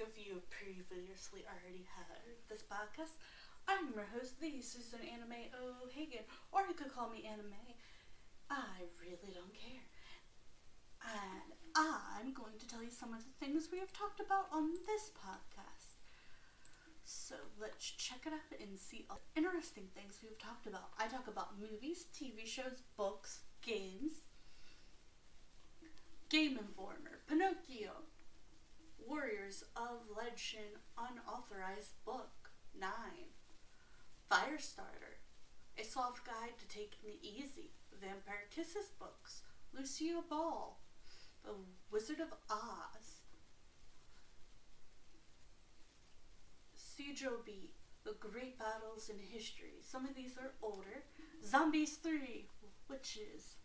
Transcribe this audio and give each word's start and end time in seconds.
if 0.00 0.16
you 0.16 0.40
previously 0.48 1.44
already 1.44 1.84
heard 1.92 2.40
this 2.48 2.64
podcast. 2.64 3.20
I'm 3.68 3.92
your 3.92 4.08
host, 4.16 4.40
the 4.40 4.64
Susan 4.64 5.04
Anime 5.04 5.52
O'Hagan, 5.52 6.24
or 6.52 6.64
you 6.64 6.72
could 6.72 6.88
call 6.88 7.12
me 7.12 7.28
Anime. 7.28 7.76
I 8.48 8.88
really 8.96 9.36
don't 9.36 9.52
care. 9.52 9.84
And 11.04 11.52
I'm 11.76 12.32
going 12.32 12.56
to 12.58 12.66
tell 12.66 12.82
you 12.82 12.88
some 12.88 13.12
of 13.12 13.20
the 13.20 13.36
things 13.44 13.68
we 13.68 13.78
have 13.78 13.92
talked 13.92 14.20
about 14.24 14.48
on 14.50 14.72
this 14.88 15.12
podcast. 15.12 16.00
So 17.04 17.34
let's 17.60 17.84
check 17.84 18.24
it 18.24 18.32
out 18.32 18.56
and 18.56 18.78
see 18.78 19.04
all 19.10 19.20
the 19.20 19.44
interesting 19.44 19.84
things 19.94 20.24
we've 20.24 20.40
talked 20.40 20.66
about. 20.66 20.96
I 20.98 21.08
talk 21.08 21.28
about 21.28 21.60
movies, 21.60 22.06
TV 22.16 22.48
shows, 22.48 22.80
books, 22.96 23.40
games, 23.60 24.24
Game 26.30 26.56
Informer, 26.56 27.20
Pinocchio, 27.28 28.08
Warriors 29.08 29.64
of 29.76 30.00
Legend 30.16 30.78
Unauthorized 30.96 31.94
Book 32.04 32.50
9. 32.78 32.90
Firestarter. 34.30 35.18
A 35.78 35.84
soft 35.84 36.24
guide 36.24 36.58
to 36.58 36.68
taking 36.68 37.10
it 37.10 37.18
easy. 37.22 37.70
Vampire 38.00 38.48
Kisses 38.54 38.92
books. 38.98 39.42
Lucia 39.72 40.22
Ball. 40.28 40.78
The 41.44 41.52
Wizard 41.90 42.20
of 42.20 42.32
Oz. 42.50 43.22
Sijo 46.76 47.44
Beat. 47.44 47.72
The 48.04 48.14
Great 48.20 48.58
Battles 48.58 49.10
in 49.10 49.18
History. 49.18 49.80
Some 49.82 50.06
of 50.06 50.14
these 50.14 50.36
are 50.38 50.52
older. 50.62 51.04
Zombies 51.44 51.96
3. 51.96 52.46
Witches. 52.88 53.56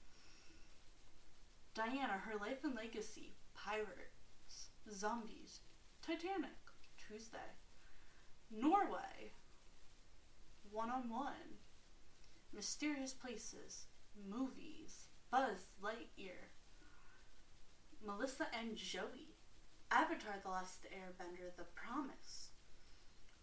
Diana, 1.74 2.22
Her 2.26 2.38
Life 2.40 2.64
and 2.64 2.76
Legacy. 2.76 3.36
Pirate. 3.54 4.15
Zombies, 4.94 5.62
Titanic, 6.02 6.52
Tuesday, 6.98 7.38
Norway, 8.52 9.34
One 10.72 10.90
on 10.90 11.10
One, 11.10 11.60
Mysterious 12.54 13.14
Places, 13.14 13.88
Movies, 14.30 15.08
Buzz 15.32 15.74
Lightyear, 15.84 16.52
Melissa 18.06 18.48
and 18.58 18.76
Joey, 18.76 19.36
Avatar 19.92 20.36
The 20.44 20.50
Last 20.50 20.86
Airbender, 20.86 21.56
The 21.58 21.66
Promise, 21.76 22.50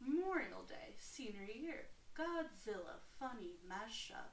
Memorial 0.01 0.63
Day, 0.69 0.97
Senior 0.99 1.45
Year, 1.45 1.87
Godzilla, 2.17 3.01
Funny, 3.19 3.57
Mashup, 3.69 4.33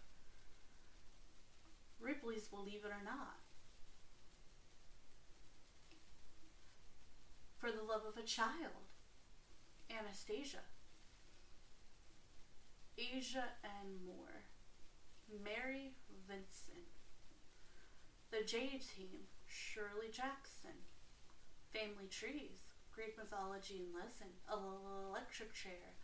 Ripley's 1.99 2.47
Believe 2.47 2.85
It 2.85 2.91
or 2.91 3.03
Not, 3.03 3.39
for 7.59 7.71
the 7.71 7.83
love 7.83 8.03
of 8.07 8.17
a 8.17 8.25
child. 8.25 8.87
Anastasia. 9.91 10.63
Asia 12.97 13.59
and 13.63 13.99
more. 14.07 14.47
Mary 15.43 15.91
Vincent. 16.27 16.87
The 18.31 18.47
J 18.47 18.79
Team. 18.79 19.27
Shirley 19.45 20.07
Jackson. 20.11 20.87
Family 21.73 22.07
Trees. 22.09 22.71
Greek 22.95 23.17
Mythology 23.17 23.83
and 23.83 23.93
Lesson. 23.93 24.31
Electric 24.47 25.53
Chair. 25.53 25.99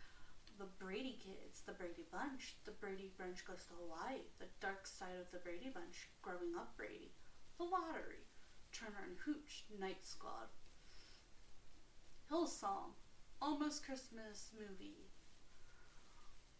The 0.58 0.68
Brady 0.78 1.16
Kids. 1.16 1.62
The 1.64 1.72
Brady 1.72 2.04
Bunch. 2.12 2.56
The 2.66 2.76
Brady 2.76 3.12
Bunch 3.16 3.46
Goes 3.46 3.64
to 3.68 3.80
Hawaii. 3.80 4.28
The 4.38 4.52
Dark 4.60 4.86
Side 4.86 5.16
of 5.20 5.32
the 5.32 5.40
Brady 5.40 5.72
Bunch. 5.72 6.08
Growing 6.20 6.52
Up 6.56 6.76
Brady. 6.76 7.12
The 7.56 7.64
Lottery. 7.64 8.28
Turner 8.72 9.08
and 9.08 9.16
Hooch. 9.24 9.64
Night 9.80 10.04
Squad. 10.04 10.52
Hillsong, 12.30 12.94
Almost 13.40 13.84
Christmas 13.86 14.50
movie. 14.58 15.06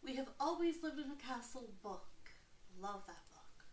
We 0.04 0.14
have 0.14 0.28
always 0.38 0.82
lived 0.82 1.00
in 1.00 1.10
a 1.10 1.16
castle 1.16 1.70
book. 1.82 2.06
Love 2.80 3.02
that 3.08 3.24
book. 3.30 3.64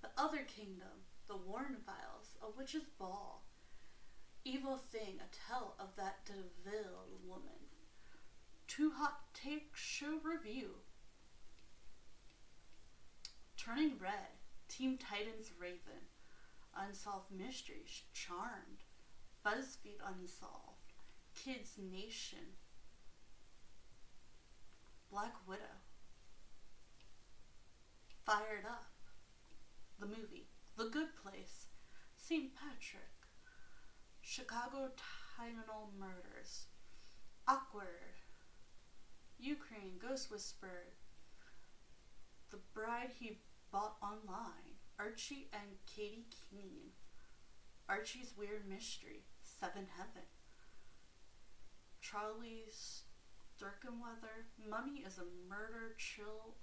The 0.00 0.22
Other 0.22 0.46
Kingdom, 0.56 1.04
The 1.28 1.36
Warren 1.36 1.76
Files, 1.84 2.36
A 2.42 2.46
Witch's 2.56 2.88
Ball. 2.98 3.42
Evil 4.46 4.78
Thing, 4.78 5.18
a 5.20 5.52
tale 5.52 5.74
of 5.78 5.88
that 5.96 6.24
DeVille 6.24 7.20
woman. 7.26 7.68
Two 8.66 8.92
Hot 8.92 9.20
Take 9.34 9.72
Show 9.74 10.20
Review. 10.22 10.70
Turning 13.58 13.98
Red, 14.00 14.40
Teen 14.68 14.96
Titans 14.96 15.50
Raven. 15.60 16.08
Unsolved 16.74 17.30
Mysteries, 17.30 18.04
Charmed. 18.14 18.84
BuzzFeed 19.44 20.00
Unsolved. 20.02 20.73
Kids 21.34 21.78
Nation, 21.78 22.56
Black 25.10 25.34
Widow, 25.46 25.82
Fired 28.24 28.64
Up, 28.66 28.92
the 29.98 30.06
movie, 30.06 30.48
The 30.76 30.84
Good 30.86 31.08
Place, 31.22 31.66
St. 32.16 32.52
Patrick, 32.54 33.02
Chicago 34.22 34.90
Tylenol 35.38 35.90
Murders, 35.98 36.66
Awkward, 37.46 38.14
Ukraine 39.38 39.98
Ghost 40.00 40.30
Whisperer, 40.30 40.94
The 42.50 42.58
Bride 42.72 43.10
He 43.18 43.38
Bought 43.70 43.96
Online, 44.02 44.78
Archie 44.98 45.48
and 45.52 45.76
Katy 45.86 46.26
Keene, 46.30 46.92
Archie's 47.88 48.32
Weird 48.38 48.66
Mystery, 48.68 49.24
Seven 49.42 49.86
Heaven. 49.96 50.22
Charlie 52.04 52.66
Sturkenweather. 52.70 54.44
Mummy 54.68 55.02
is 55.06 55.16
a 55.16 55.48
murder 55.48 55.94
chill. 55.96 56.54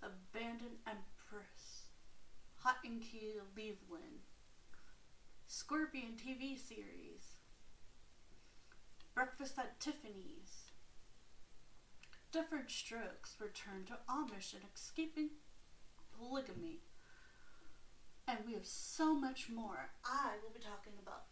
Abandoned 0.00 0.78
Empress. 0.86 1.88
Hot 2.58 2.76
and 2.84 3.02
Key 3.02 3.34
Cleveland. 3.52 4.22
Scorpion 5.48 6.12
TV 6.12 6.56
series. 6.56 7.34
Breakfast 9.12 9.58
at 9.58 9.80
Tiffany's. 9.80 10.70
Different 12.30 12.70
Strokes 12.70 13.36
return 13.40 13.84
to 13.86 13.98
Amish 14.08 14.54
and 14.54 14.62
escaping 14.72 15.30
polygamy. 16.16 16.78
And 18.28 18.38
we 18.46 18.54
have 18.54 18.66
so 18.66 19.14
much 19.14 19.48
more. 19.48 19.90
I 20.04 20.34
will 20.42 20.52
be 20.54 20.60
talking 20.60 20.94
about 21.02 21.24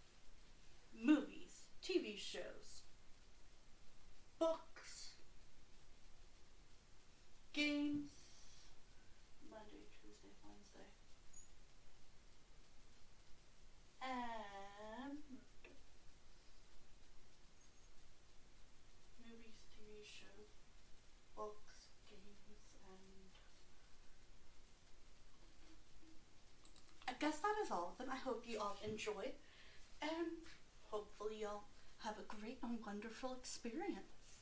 movies 0.92 1.41
TV 1.82 2.16
shows, 2.16 2.82
books, 4.38 5.16
games, 7.52 8.12
Monday, 9.50 9.90
Tuesday, 9.90 10.30
Wednesday, 10.46 10.86
and 14.00 15.18
movies, 19.18 19.58
TV 19.74 20.06
shows, 20.06 20.54
books, 21.34 21.90
games, 22.08 22.46
and 22.46 23.34
I 27.08 27.12
guess 27.18 27.38
that 27.38 27.54
is 27.64 27.70
all 27.72 27.90
of 27.92 27.98
them. 27.98 28.08
I 28.12 28.16
hope 28.18 28.44
you 28.46 28.60
all 28.60 28.78
enjoy 28.84 29.32
and 30.00 30.46
hopefully 30.90 31.40
y'all 31.40 31.64
have 32.04 32.18
a 32.18 32.34
great 32.40 32.58
and 32.62 32.78
wonderful 32.84 33.32
experience. 33.32 34.40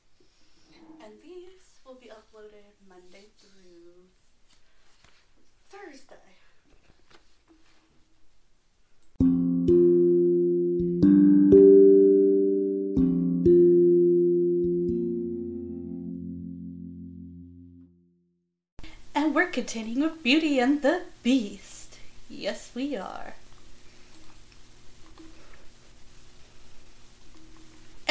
And 1.05 1.13
these 1.23 1.81
will 1.85 1.97
be 1.97 2.09
uploaded 2.09 2.73
Monday 2.89 3.27
through 3.39 4.09
Thursday. 5.69 6.17
And 19.15 19.35
we're 19.35 19.51
continuing 19.51 20.01
with 20.01 20.23
Beauty 20.23 20.59
and 20.59 20.81
the 20.81 21.03
Beast. 21.23 21.99
Yes, 22.29 22.71
we 22.75 22.97
are. 22.97 23.35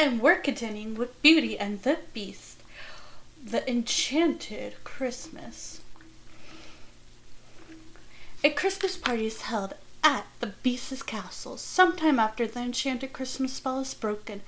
And 0.02 0.22
we're 0.22 0.38
continuing 0.38 0.94
with 0.94 1.20
Beauty 1.20 1.58
and 1.58 1.82
the 1.82 1.98
Beast, 2.14 2.62
the 3.44 3.70
Enchanted 3.70 4.82
Christmas. 4.82 5.82
A 8.42 8.48
Christmas 8.48 8.96
party 8.96 9.26
is 9.26 9.42
held 9.42 9.74
at 10.02 10.24
the 10.40 10.54
Beast's 10.62 11.02
castle 11.02 11.58
sometime 11.58 12.18
after 12.18 12.46
the 12.46 12.60
Enchanted 12.60 13.12
Christmas 13.12 13.52
spell 13.52 13.80
is 13.80 13.92
broken, 13.92 14.40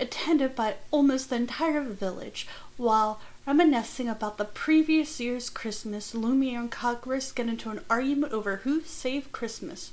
attended 0.00 0.56
by 0.56 0.74
almost 0.90 1.30
the 1.30 1.36
entire 1.36 1.82
village, 1.82 2.48
while 2.76 3.20
reminiscing 3.46 4.08
about 4.08 4.36
the 4.36 4.44
previous 4.44 5.20
year's 5.20 5.48
Christmas, 5.48 6.12
Lumiere 6.12 6.58
and 6.58 6.72
Cogris 6.72 7.30
get 7.30 7.46
into 7.46 7.70
an 7.70 7.84
argument 7.88 8.32
over 8.32 8.56
who 8.56 8.80
saved 8.80 9.30
Christmas, 9.30 9.92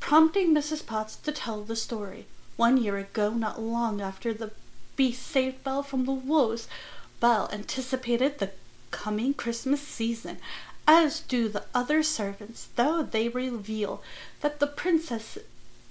prompting 0.00 0.52
Mrs. 0.52 0.84
Potts 0.84 1.14
to 1.14 1.30
tell 1.30 1.62
the 1.62 1.76
story. 1.76 2.26
One 2.56 2.76
year 2.76 2.96
ago, 2.96 3.30
not 3.30 3.60
long 3.60 4.00
after 4.00 4.32
the 4.32 4.52
beast 4.96 5.22
saved 5.22 5.62
Belle 5.62 5.82
from 5.82 6.06
the 6.06 6.12
wolves, 6.12 6.68
Belle 7.20 7.48
anticipated 7.52 8.38
the 8.38 8.50
coming 8.90 9.34
Christmas 9.34 9.80
season, 9.80 10.38
as 10.88 11.20
do 11.20 11.48
the 11.48 11.64
other 11.74 12.02
servants, 12.02 12.68
though 12.76 13.02
they 13.02 13.28
reveal 13.28 14.02
that 14.40 14.60
the 14.60 14.66
princess 14.66 15.38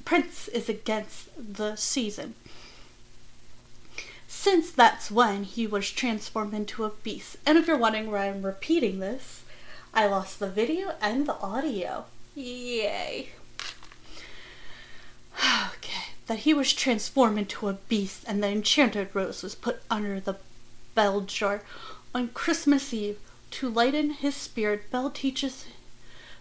prince 0.06 0.48
is 0.48 0.70
against 0.70 1.30
the 1.38 1.76
season. 1.76 2.36
Since 4.28 4.72
that's 4.72 5.10
when 5.10 5.44
he 5.44 5.66
was 5.66 5.92
transformed 5.92 6.54
into 6.54 6.84
a 6.84 6.90
beast. 6.90 7.38
And 7.46 7.58
if 7.58 7.68
you're 7.68 7.78
wondering 7.78 8.12
why 8.12 8.28
I'm 8.28 8.44
repeating 8.44 9.00
this, 9.00 9.44
I 9.94 10.06
lost 10.08 10.40
the 10.40 10.50
video 10.50 10.94
and 11.02 11.26
the 11.26 11.36
audio. 11.40 12.06
Yay. 12.36 13.30
Okay, 15.78 16.05
that 16.28 16.40
he 16.40 16.54
was 16.54 16.74
transformed 16.74 17.38
into 17.38 17.68
a 17.68 17.74
beast 17.74 18.24
and 18.28 18.42
the 18.42 18.48
enchanted 18.48 19.10
rose 19.14 19.44
was 19.44 19.56
put 19.56 19.82
under 19.90 20.20
the 20.20 20.38
bell 20.96 21.22
jar 21.22 21.62
on 22.14 22.30
Christmas 22.30 22.94
Eve 22.94 23.20
to 23.52 23.70
lighten 23.70 24.12
his 24.12 24.36
spirit. 24.36 24.90
Belle 24.92 25.12
teaches 25.12 25.66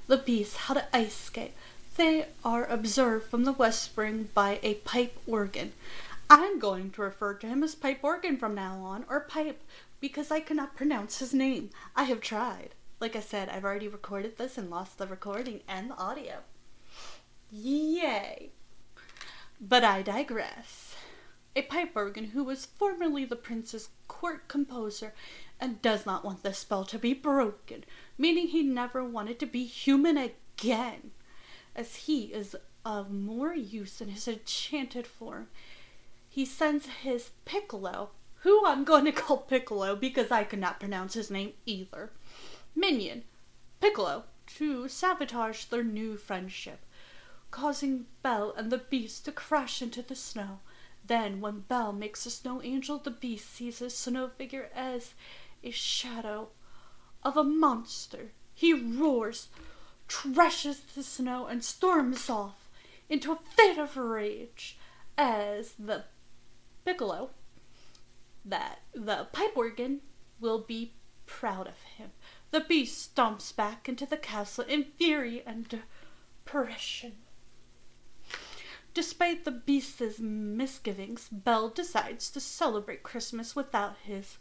the 0.06 0.16
beast 0.16 0.56
how 0.56 0.74
to 0.74 0.96
ice 0.96 1.14
skate. 1.14 1.54
They 1.96 2.26
are 2.44 2.66
observed 2.66 3.28
from 3.30 3.44
the 3.44 3.52
West 3.52 3.96
Wing 3.96 4.30
by 4.34 4.58
a 4.62 4.74
pipe 4.74 5.16
organ. 5.26 5.72
I'm 6.28 6.58
going 6.58 6.90
to 6.92 7.02
refer 7.02 7.34
to 7.34 7.46
him 7.46 7.62
as 7.62 7.74
Pipe 7.74 8.02
Organ 8.02 8.38
from 8.38 8.54
now 8.54 8.78
on, 8.78 9.04
or 9.08 9.20
Pipe, 9.20 9.60
because 10.00 10.30
I 10.30 10.40
cannot 10.40 10.74
pronounce 10.74 11.18
his 11.18 11.34
name. 11.34 11.70
I 11.94 12.04
have 12.04 12.20
tried. 12.20 12.70
Like 12.98 13.14
I 13.14 13.20
said, 13.20 13.48
I've 13.48 13.64
already 13.64 13.88
recorded 13.88 14.38
this 14.38 14.56
and 14.56 14.70
lost 14.70 14.96
the 14.96 15.06
recording 15.06 15.60
and 15.68 15.90
the 15.90 15.96
audio. 15.96 16.38
Yay! 17.52 18.50
But 19.60 19.84
I 19.84 20.02
digress. 20.02 20.96
A 21.56 21.62
pipe 21.62 21.92
organ 21.94 22.26
who 22.26 22.44
was 22.44 22.66
formerly 22.66 23.24
the 23.24 23.36
prince's 23.36 23.90
court 24.08 24.48
composer 24.48 25.14
and 25.60 25.80
does 25.80 26.04
not 26.04 26.24
want 26.24 26.42
the 26.42 26.52
spell 26.52 26.84
to 26.86 26.98
be 26.98 27.14
broken, 27.14 27.84
meaning 28.18 28.48
he 28.48 28.62
never 28.62 29.04
wanted 29.04 29.38
to 29.38 29.46
be 29.46 29.64
human 29.64 30.16
again, 30.16 31.12
as 31.76 31.94
he 31.94 32.24
is 32.24 32.56
of 32.84 33.10
more 33.10 33.54
use 33.54 34.00
in 34.00 34.08
his 34.08 34.28
enchanted 34.28 35.06
form. 35.06 35.48
He 36.28 36.44
sends 36.44 36.86
his 36.86 37.30
Piccolo, 37.44 38.10
who 38.40 38.66
I'm 38.66 38.84
going 38.84 39.04
to 39.04 39.12
call 39.12 39.38
Piccolo 39.38 39.94
because 39.94 40.30
I 40.30 40.44
cannot 40.44 40.80
pronounce 40.80 41.14
his 41.14 41.30
name 41.30 41.52
either, 41.64 42.10
minion, 42.74 43.22
Piccolo, 43.80 44.24
to 44.58 44.88
sabotage 44.88 45.64
their 45.66 45.84
new 45.84 46.16
friendship 46.16 46.84
causing 47.54 48.06
Belle 48.20 48.52
and 48.56 48.72
the 48.72 48.78
beast 48.78 49.24
to 49.24 49.30
crash 49.30 49.80
into 49.80 50.02
the 50.02 50.16
snow. 50.16 50.58
Then, 51.06 51.40
when 51.40 51.60
Belle 51.60 51.92
makes 51.92 52.26
a 52.26 52.30
snow 52.30 52.60
angel, 52.60 52.98
the 52.98 53.12
beast 53.12 53.48
sees 53.48 53.78
his 53.78 53.96
snow 53.96 54.28
figure 54.28 54.70
as 54.74 55.14
a 55.62 55.70
shadow 55.70 56.48
of 57.22 57.36
a 57.36 57.44
monster. 57.44 58.32
He 58.54 58.72
roars, 58.72 59.50
trashes 60.08 60.80
the 60.96 61.04
snow, 61.04 61.46
and 61.46 61.62
storms 61.62 62.28
off 62.28 62.68
into 63.08 63.30
a 63.30 63.36
fit 63.36 63.78
of 63.78 63.96
rage 63.96 64.76
as 65.16 65.74
the 65.78 66.06
piccolo, 66.84 67.30
that 68.44 68.80
the 68.92 69.28
pipe 69.32 69.56
organ, 69.56 70.00
will 70.40 70.58
be 70.58 70.94
proud 71.24 71.68
of 71.68 71.80
him. 71.96 72.10
The 72.50 72.62
beast 72.62 73.14
stomps 73.14 73.54
back 73.54 73.88
into 73.88 74.06
the 74.06 74.16
castle 74.16 74.64
in 74.64 74.86
fury 74.98 75.44
and 75.46 75.68
depression. 75.68 77.12
Despite 78.94 79.44
the 79.44 79.50
beast's 79.50 80.20
misgivings, 80.20 81.28
Belle 81.28 81.68
decides 81.68 82.30
to 82.30 82.38
celebrate 82.40 83.02
Christmas 83.02 83.56
without 83.56 83.96
his 84.04 84.38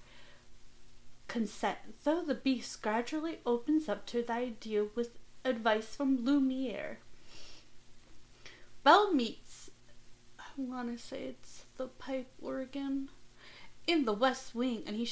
consent, 1.28 1.80
though 2.04 2.22
the 2.22 2.36
beast 2.36 2.84
gradually 2.84 3.40
opens 3.48 3.90
up 3.90 4.06
to 4.06 4.22
the 4.22 4.34
idea 4.34 4.86
with 4.94 5.18
advice 5.44 5.96
from 5.96 6.24
Lumiere. 6.24 7.00
Belle 8.84 9.12
meets, 9.12 9.72
I 10.38 10.44
want 10.56 10.96
to 10.96 11.04
say 11.04 11.24
it's 11.24 11.66
the 11.78 11.88
pipe 11.88 12.32
organ, 12.40 13.10
in 13.88 14.06
the 14.06 14.14
West 14.14 14.54
Wing, 14.54 14.84
and 14.86 14.96
he 14.96 15.10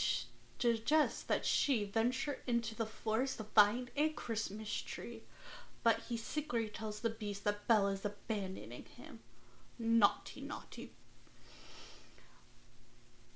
suggests 0.60 1.24
that 1.24 1.48
she 1.48 1.84
venture 1.84 2.38
into 2.46 2.76
the 2.76 2.86
forest 2.86 3.38
to 3.38 3.46
find 3.46 3.90
a 3.98 4.10
Christmas 4.10 4.72
tree. 4.82 5.24
But 5.84 6.02
he 6.10 6.16
secretly 6.16 6.70
tells 6.70 7.00
the 7.00 7.10
beast 7.10 7.44
that 7.46 7.68
Belle 7.68 7.88
is 7.88 8.06
abandoning 8.06 8.86
him. 8.96 9.20
Naughty, 9.84 10.42
naughty. 10.42 10.92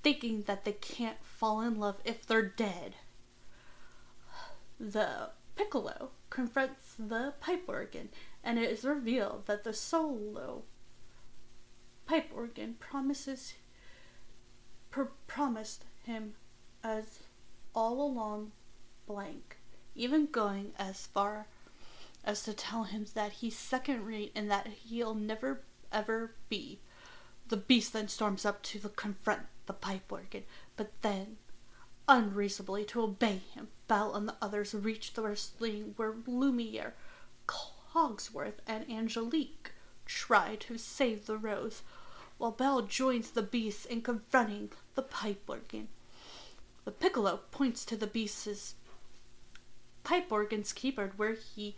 Thinking 0.02 0.42
that 0.42 0.64
they 0.64 0.72
can't 0.72 1.22
fall 1.22 1.60
in 1.60 1.78
love 1.78 1.96
if 2.04 2.26
they're 2.26 2.42
dead. 2.42 2.94
The 4.78 5.30
piccolo 5.56 6.10
confronts 6.30 6.94
the 6.98 7.34
pipe 7.40 7.64
organ, 7.68 8.08
and 8.42 8.58
it 8.58 8.70
is 8.70 8.84
revealed 8.84 9.46
that 9.46 9.64
the 9.64 9.72
solo 9.72 10.64
pipe 12.06 12.30
organ 12.34 12.74
promises 12.80 13.54
pr- 14.90 15.02
promised 15.26 15.84
him 16.04 16.34
as 16.82 17.20
all 17.74 18.02
along 18.02 18.52
blank, 19.06 19.56
even 19.94 20.26
going 20.26 20.72
as 20.78 21.06
far 21.06 21.46
as 22.24 22.42
to 22.44 22.52
tell 22.54 22.84
him 22.84 23.06
that 23.14 23.32
he's 23.32 23.56
second 23.56 24.04
rate 24.06 24.32
and 24.34 24.50
that 24.50 24.66
he'll 24.66 25.14
never 25.14 25.60
ever 25.92 26.32
be. 26.48 26.80
The 27.48 27.56
beast 27.56 27.92
then 27.92 28.08
storms 28.08 28.44
up 28.44 28.62
to 28.64 28.78
the 28.78 28.88
confront 28.88 29.42
the 29.66 29.72
pipe 29.72 30.10
organ, 30.10 30.44
but 30.76 30.90
then, 31.02 31.36
unreasonably 32.08 32.84
to 32.86 33.02
obey 33.02 33.42
him, 33.54 33.68
Belle 33.88 34.14
and 34.14 34.28
the 34.28 34.36
others 34.40 34.74
reach 34.74 35.12
the 35.12 35.22
wrestling 35.22 35.94
where 35.96 36.14
Lumiere, 36.26 36.94
Cogsworth, 37.46 38.60
and 38.66 38.90
Angelique 38.90 39.73
try 40.06 40.56
to 40.56 40.78
save 40.78 41.26
the 41.26 41.36
rose, 41.36 41.82
while 42.38 42.50
Belle 42.50 42.82
joins 42.82 43.30
the 43.30 43.42
beast 43.42 43.86
in 43.86 44.02
confronting 44.02 44.70
the 44.94 45.02
pipe 45.02 45.42
organ. 45.48 45.88
The 46.84 46.90
piccolo 46.90 47.40
points 47.50 47.84
to 47.86 47.96
the 47.96 48.06
beast's 48.06 48.74
pipe 50.02 50.30
organ's 50.30 50.72
keyboard 50.72 51.18
where 51.18 51.34
he 51.34 51.76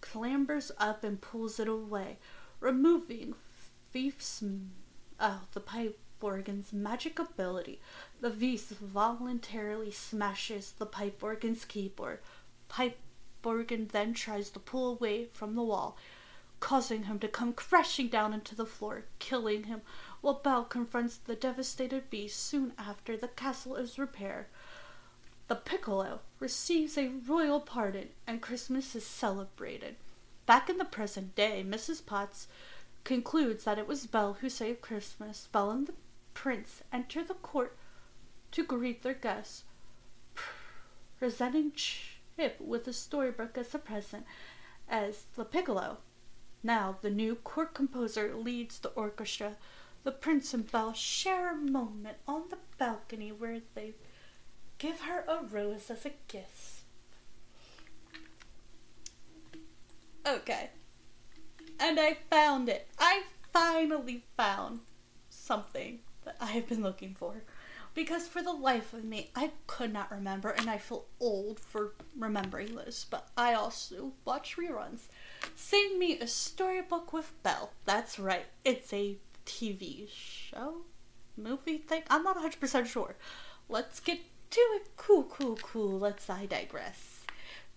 clambers 0.00 0.72
up 0.78 1.04
and 1.04 1.20
pulls 1.20 1.60
it 1.60 1.68
away, 1.68 2.18
removing 2.60 3.34
Fief's 3.90 4.42
oh, 4.42 4.58
uh, 5.20 5.38
the 5.52 5.60
pipe 5.60 5.98
organ's 6.20 6.72
magic 6.72 7.18
ability. 7.18 7.80
The 8.20 8.30
beast 8.30 8.70
voluntarily 8.70 9.90
smashes 9.90 10.72
the 10.72 10.86
pipe 10.86 11.22
organ's 11.22 11.64
keyboard. 11.64 12.18
Pipe 12.68 12.98
organ 13.44 13.88
then 13.92 14.14
tries 14.14 14.50
to 14.50 14.58
pull 14.58 14.92
away 14.92 15.26
from 15.32 15.54
the 15.54 15.62
wall, 15.62 15.96
causing 16.62 17.02
him 17.02 17.18
to 17.18 17.26
come 17.26 17.52
crashing 17.52 18.06
down 18.06 18.32
into 18.32 18.54
the 18.54 18.64
floor, 18.64 19.02
killing 19.18 19.64
him, 19.64 19.82
while 20.20 20.34
Belle 20.34 20.62
confronts 20.64 21.16
the 21.16 21.34
devastated 21.34 22.08
beast 22.08 22.38
soon 22.38 22.72
after 22.78 23.16
the 23.16 23.26
castle 23.26 23.74
is 23.74 23.98
repaired. 23.98 24.46
The 25.48 25.56
Piccolo 25.56 26.20
receives 26.38 26.96
a 26.96 27.08
royal 27.26 27.58
pardon 27.58 28.10
and 28.28 28.40
Christmas 28.40 28.94
is 28.94 29.04
celebrated. 29.04 29.96
Back 30.46 30.70
in 30.70 30.78
the 30.78 30.84
present 30.84 31.34
day, 31.34 31.64
Mrs. 31.66 32.06
Potts 32.06 32.46
concludes 33.02 33.64
that 33.64 33.78
it 33.78 33.88
was 33.88 34.06
Belle 34.06 34.34
who 34.34 34.48
saved 34.48 34.82
Christmas. 34.82 35.48
Belle 35.50 35.72
and 35.72 35.88
the 35.88 35.94
prince 36.32 36.84
enter 36.92 37.24
the 37.24 37.34
court 37.34 37.76
to 38.52 38.62
greet 38.62 39.02
their 39.02 39.14
guests, 39.14 39.64
presenting 41.18 41.72
Chip 41.72 42.60
with 42.60 42.86
a 42.86 42.92
storybook 42.92 43.58
as 43.58 43.74
a 43.74 43.80
present, 43.80 44.24
as 44.88 45.24
the 45.34 45.44
piccolo. 45.44 45.98
Now, 46.62 46.96
the 47.02 47.10
new 47.10 47.34
court 47.34 47.74
composer 47.74 48.34
leads 48.34 48.78
the 48.78 48.90
orchestra. 48.90 49.56
The 50.04 50.12
prince 50.12 50.54
and 50.54 50.70
Belle 50.70 50.92
share 50.92 51.52
a 51.52 51.56
moment 51.56 52.18
on 52.26 52.44
the 52.50 52.58
balcony 52.78 53.30
where 53.32 53.60
they 53.74 53.94
give 54.78 55.02
her 55.02 55.24
a 55.28 55.42
rose 55.44 55.90
as 55.90 56.06
a 56.06 56.12
gift. 56.28 56.82
Okay. 60.26 60.70
And 61.80 61.98
I 61.98 62.16
found 62.30 62.68
it. 62.68 62.88
I 62.98 63.24
finally 63.52 64.24
found 64.36 64.80
something 65.30 66.00
that 66.24 66.36
I 66.40 66.46
have 66.46 66.68
been 66.68 66.82
looking 66.82 67.14
for. 67.14 67.42
Because 67.94 68.26
for 68.26 68.42
the 68.42 68.52
life 68.52 68.94
of 68.94 69.04
me, 69.04 69.30
I 69.36 69.50
could 69.66 69.92
not 69.92 70.10
remember, 70.10 70.50
and 70.50 70.70
I 70.70 70.78
feel 70.78 71.04
old 71.20 71.60
for 71.60 71.92
remembering 72.18 72.74
this, 72.74 73.06
but 73.08 73.28
I 73.36 73.52
also 73.52 74.12
watch 74.24 74.56
reruns. 74.56 75.08
Sing 75.54 75.98
Me 75.98 76.18
a 76.18 76.26
Storybook 76.26 77.12
with 77.12 77.32
Belle. 77.42 77.72
That's 77.84 78.18
right, 78.18 78.46
it's 78.64 78.92
a 78.92 79.18
TV 79.44 80.08
show? 80.08 80.82
Movie 81.36 81.78
thing? 81.78 82.02
I'm 82.08 82.22
not 82.22 82.38
100% 82.38 82.86
sure. 82.86 83.16
Let's 83.68 84.00
get 84.00 84.20
to 84.50 84.60
it. 84.60 84.88
Cool, 84.96 85.24
cool, 85.24 85.56
cool. 85.56 85.98
Let's 85.98 86.28
I 86.28 86.46
digress. 86.46 87.20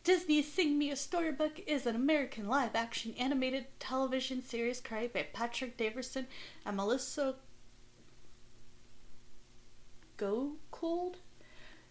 Disney's 0.03 0.51
Sing 0.51 0.77
Me 0.77 0.91
a 0.91 0.95
Storybook 0.95 1.61
is 1.65 1.87
an 1.87 1.95
American 1.95 2.47
live 2.47 2.75
action 2.75 3.15
animated 3.17 3.65
television 3.79 4.43
series 4.43 4.79
created 4.79 5.13
by 5.13 5.25
Patrick 5.33 5.77
Davison 5.77 6.27
and 6.63 6.77
Melissa 6.77 7.35
Gould. 10.17 11.17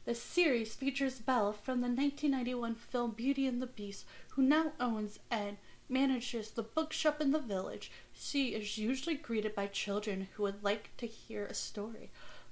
The 0.04 0.14
series 0.14 0.74
features 0.74 1.18
Belle 1.18 1.52
from 1.52 1.80
the 1.80 1.88
1991 1.88 2.74
film 2.74 3.10
Beauty 3.12 3.46
and 3.46 3.60
the 3.60 3.66
Beast, 3.66 4.04
who 4.30 4.42
now 4.42 4.72
owns 4.80 5.18
and 5.30 5.56
manages 5.88 6.50
the 6.50 6.62
bookshop 6.62 7.20
in 7.20 7.32
the 7.32 7.38
village. 7.38 7.90
She 8.12 8.54
is 8.54 8.78
usually 8.78 9.14
greeted 9.14 9.54
by 9.54 9.66
children 9.66 10.28
who 10.34 10.42
would 10.44 10.62
like 10.62 10.96
to 10.98 11.06
hear 11.06 11.46
a 11.46 11.54
story. 11.54 12.10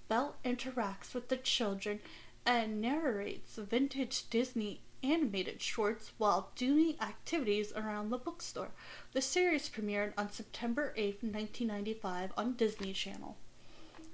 Belle 0.09 0.37
interacts 0.45 1.15
with 1.15 1.29
the 1.29 1.37
children 1.37 2.01
and 2.45 2.81
narrates 2.81 3.57
vintage 3.57 4.29
Disney 4.29 4.83
animated 5.03 5.61
shorts 5.61 6.13
while 6.19 6.51
doing 6.55 6.97
activities 7.01 7.73
around 7.73 8.11
the 8.11 8.19
bookstore. 8.19 8.71
The 9.13 9.23
series 9.23 9.69
premiered 9.69 10.13
on 10.17 10.31
September 10.31 10.93
8, 10.97 11.23
1995 11.23 12.33
on 12.37 12.55
Disney 12.55 12.93
Channel. 12.93 13.37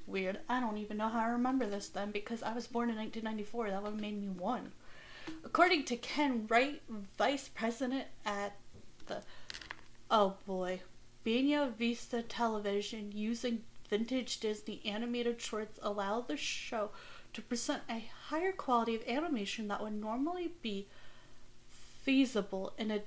Weird. 0.08 0.38
I 0.48 0.58
don't 0.58 0.78
even 0.78 0.96
know 0.96 1.08
how 1.08 1.20
I 1.20 1.28
remember 1.28 1.66
this 1.66 1.88
then 1.88 2.12
because 2.12 2.42
I 2.42 2.54
was 2.54 2.66
born 2.66 2.88
in 2.88 2.96
1994. 2.96 3.70
That 3.70 3.82
would 3.82 3.92
have 3.92 4.00
made 4.00 4.18
me 4.18 4.28
one. 4.28 4.72
According 5.44 5.84
to 5.84 5.96
Ken 5.96 6.46
Wright, 6.48 6.80
vice 7.18 7.48
president 7.48 8.06
at 8.24 8.56
the. 9.06 9.22
Oh 10.10 10.36
boy. 10.46 10.80
Buena 11.24 11.70
Vista 11.78 12.22
Television 12.22 13.12
using 13.12 13.64
vintage 13.90 14.40
Disney 14.40 14.80
animated 14.86 15.42
shorts 15.42 15.78
allow 15.82 16.22
the 16.22 16.38
show 16.38 16.90
to 17.34 17.42
present 17.42 17.82
a 17.90 18.08
higher 18.28 18.52
quality 18.52 18.94
of 18.94 19.06
animation 19.06 19.68
that 19.68 19.82
would 19.82 19.92
normally 19.92 20.52
be 20.62 20.86
feasible 22.02 22.72
in 22.78 22.90
an 22.90 23.02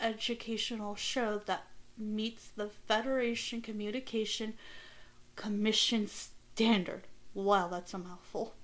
educational 0.00 0.94
show 0.94 1.42
that 1.46 1.66
meets 1.96 2.48
the 2.48 2.68
Federation 2.68 3.60
Communication 3.60 4.54
Commission 5.38 6.08
standard. 6.08 7.06
Wow, 7.32 7.68
that's 7.68 7.94
a 7.94 7.98
mouthful. 7.98 8.54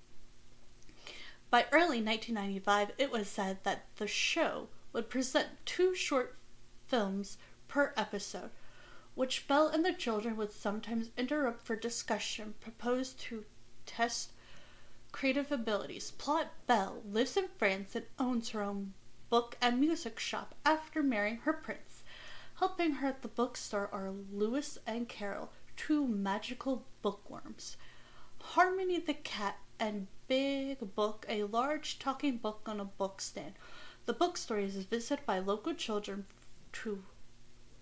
By 1.50 1.66
early 1.70 2.02
1995, 2.02 2.90
it 2.98 3.12
was 3.12 3.28
said 3.28 3.58
that 3.62 3.84
the 3.96 4.08
show 4.08 4.66
would 4.92 5.08
present 5.08 5.50
two 5.64 5.94
short 5.94 6.36
films 6.88 7.38
per 7.68 7.94
episode, 7.96 8.50
which 9.14 9.46
Belle 9.46 9.68
and 9.68 9.84
the 9.84 9.92
children 9.92 10.36
would 10.36 10.50
sometimes 10.50 11.10
interrupt 11.16 11.64
for 11.64 11.76
discussion, 11.76 12.54
proposed 12.60 13.20
to 13.20 13.44
test 13.86 14.32
creative 15.12 15.52
abilities. 15.52 16.10
Plot 16.10 16.48
Belle 16.66 17.02
lives 17.08 17.36
in 17.36 17.46
France 17.56 17.94
and 17.94 18.06
owns 18.18 18.50
her 18.50 18.62
own 18.62 18.94
book 19.30 19.56
and 19.62 19.78
music 19.78 20.18
shop 20.18 20.56
after 20.66 21.04
marrying 21.04 21.36
her 21.44 21.52
prince. 21.52 22.02
Helping 22.58 22.94
her 22.94 23.06
at 23.06 23.22
the 23.22 23.28
bookstore 23.28 23.88
are 23.92 24.10
Lewis 24.10 24.76
and 24.88 25.08
Carroll, 25.08 25.52
two 25.76 26.06
magical 26.06 26.84
bookworms. 27.02 27.76
Harmony 28.40 28.98
the 28.98 29.14
cat 29.14 29.58
and 29.80 30.06
Big 30.28 30.94
Book, 30.94 31.26
a 31.28 31.44
large 31.44 31.98
talking 31.98 32.36
book 32.38 32.62
on 32.66 32.80
a 32.80 32.84
book 32.84 33.20
stand. 33.20 33.54
The 34.06 34.12
bookstore 34.12 34.58
is 34.58 34.76
visited 34.76 35.24
by 35.26 35.38
local 35.38 35.74
children 35.74 36.26
to 36.72 37.02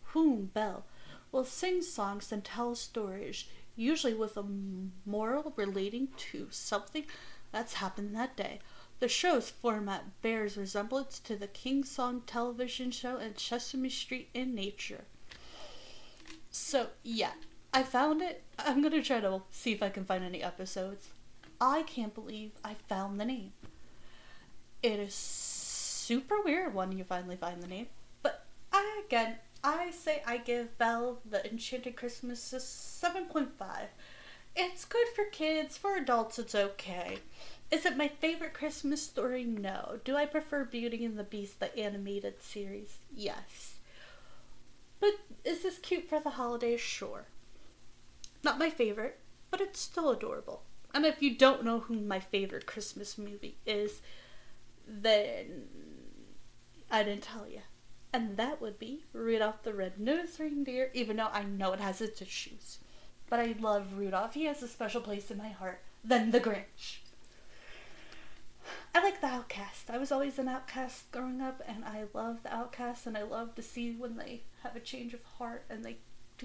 whom 0.05 0.47
Belle 0.47 0.85
will 1.31 1.45
sing 1.45 1.83
songs 1.83 2.31
and 2.31 2.45
tell 2.45 2.75
stories, 2.75 3.47
usually 3.75 4.15
with 4.15 4.37
a 4.37 4.45
moral 5.07 5.53
relating 5.57 6.09
to 6.31 6.49
something 6.51 7.05
that's 7.51 7.75
happened 7.75 8.15
that 8.15 8.37
day. 8.37 8.61
The 9.01 9.09
show's 9.09 9.51
format 9.51 10.23
bears 10.23 10.57
resemblance 10.57 11.19
to 11.21 11.35
the 11.35 11.49
Kidsongs 11.49 12.23
television 12.27 12.91
show 12.91 13.17
and 13.17 13.39
Sesame 13.39 13.89
Street 13.89 14.29
in 14.33 14.55
nature. 14.55 15.05
So, 16.51 16.89
yeah, 17.03 17.33
I 17.73 17.83
found 17.83 18.21
it. 18.21 18.43
I'm 18.59 18.83
gonna 18.83 19.03
try 19.03 19.21
to 19.21 19.43
see 19.51 19.73
if 19.73 19.83
I 19.83 19.89
can 19.89 20.05
find 20.05 20.23
any 20.23 20.43
episodes. 20.43 21.09
I 21.61 21.83
can't 21.83 22.15
believe 22.15 22.53
I 22.65 22.75
found 22.75 23.19
the 23.19 23.25
name. 23.25 23.53
It 24.83 24.99
is 24.99 25.15
super 25.15 26.41
weird 26.43 26.75
when 26.75 26.93
you 26.93 27.05
finally 27.05 27.37
find 27.37 27.63
the 27.63 27.69
name. 27.69 27.87
But 28.23 28.45
I, 28.73 29.03
again, 29.07 29.37
I 29.65 29.91
say 29.93 30.23
I 30.27 30.39
give 30.39 30.77
Belle 30.77 31.21
the 31.29 31.49
Enchanted 31.49 31.97
Christmas 31.97 32.53
a 32.53 32.57
7.5. 32.57 33.47
It's 34.55 34.85
good 34.85 35.07
for 35.15 35.25
kids, 35.27 35.79
for 35.79 35.97
adults, 35.97 36.39
it's 36.39 36.55
okay. 36.55 37.19
Is 37.71 37.87
it 37.87 37.97
my 37.97 38.09
favorite 38.09 38.53
Christmas 38.53 39.03
story? 39.03 39.45
No. 39.45 40.01
Do 40.05 40.15
I 40.15 40.27
prefer 40.27 40.65
Beauty 40.65 41.07
and 41.07 41.17
the 41.17 41.25
Beast, 41.25 41.59
the 41.59 41.75
animated 41.79 42.43
series? 42.43 42.99
Yes. 43.15 43.77
But 45.01 45.15
is 45.45 45.63
this 45.63 45.79
cute 45.79 46.09
for 46.09 46.21
the 46.21 46.31
holidays? 46.31 46.81
Sure. 46.81 47.27
Not 48.43 48.59
my 48.59 48.71
favorite, 48.71 49.19
but 49.51 49.61
it's 49.61 49.81
still 49.81 50.11
adorable. 50.11 50.63
And 50.95 51.07
if 51.07 51.23
you 51.23 51.35
don't 51.37 51.65
know 51.65 51.81
who 51.81 52.01
my 52.01 52.21
favorite 52.21 52.67
Christmas 52.67 53.17
movie 53.17 53.57
is, 53.65 54.03
then 54.87 55.69
I 56.91 57.03
didn't 57.03 57.23
tell 57.23 57.49
you. 57.49 57.61
And 58.13 58.37
that 58.37 58.61
would 58.61 58.79
be 58.79 59.05
Rudolph 59.13 59.63
the 59.63 59.73
Red-Nosed 59.73 60.39
Reindeer, 60.39 60.91
even 60.93 61.17
though 61.17 61.31
I 61.33 61.45
know 61.45 61.73
it 61.73 61.81
has 61.81 62.01
its 62.03 62.21
issues. 62.21 62.79
But 63.31 63.41
I 63.41 63.55
love 63.59 63.97
Rudolph. 63.97 64.35
He 64.35 64.45
has 64.45 64.63
a 64.63 64.69
special 64.69 65.01
place 65.01 65.31
in 65.31 65.39
my 65.39 65.49
heart 65.49 65.81
than 66.05 66.31
the 66.31 66.41
Grinch. 66.41 66.99
I 68.95 69.03
like 69.03 69.23
the 69.23 69.29
outcast. 69.29 69.89
I 69.89 69.97
was 69.97 70.13
always 70.13 70.39
an 70.39 70.49
outcast 70.49 71.11
growing 71.11 71.41
up, 71.41 71.63
and 71.67 71.85
I 71.85 72.05
love 72.13 72.43
the 72.43 72.55
outcast, 72.55 73.07
and 73.07 73.17
I 73.17 73.23
love 73.23 73.55
to 73.55 73.63
see 73.63 73.93
when 73.93 74.17
they 74.17 74.43
have 74.63 74.77
a 74.77 74.81
change 74.81 75.15
of 75.15 75.25
heart 75.39 75.65
and 75.71 75.83
they 75.83 75.97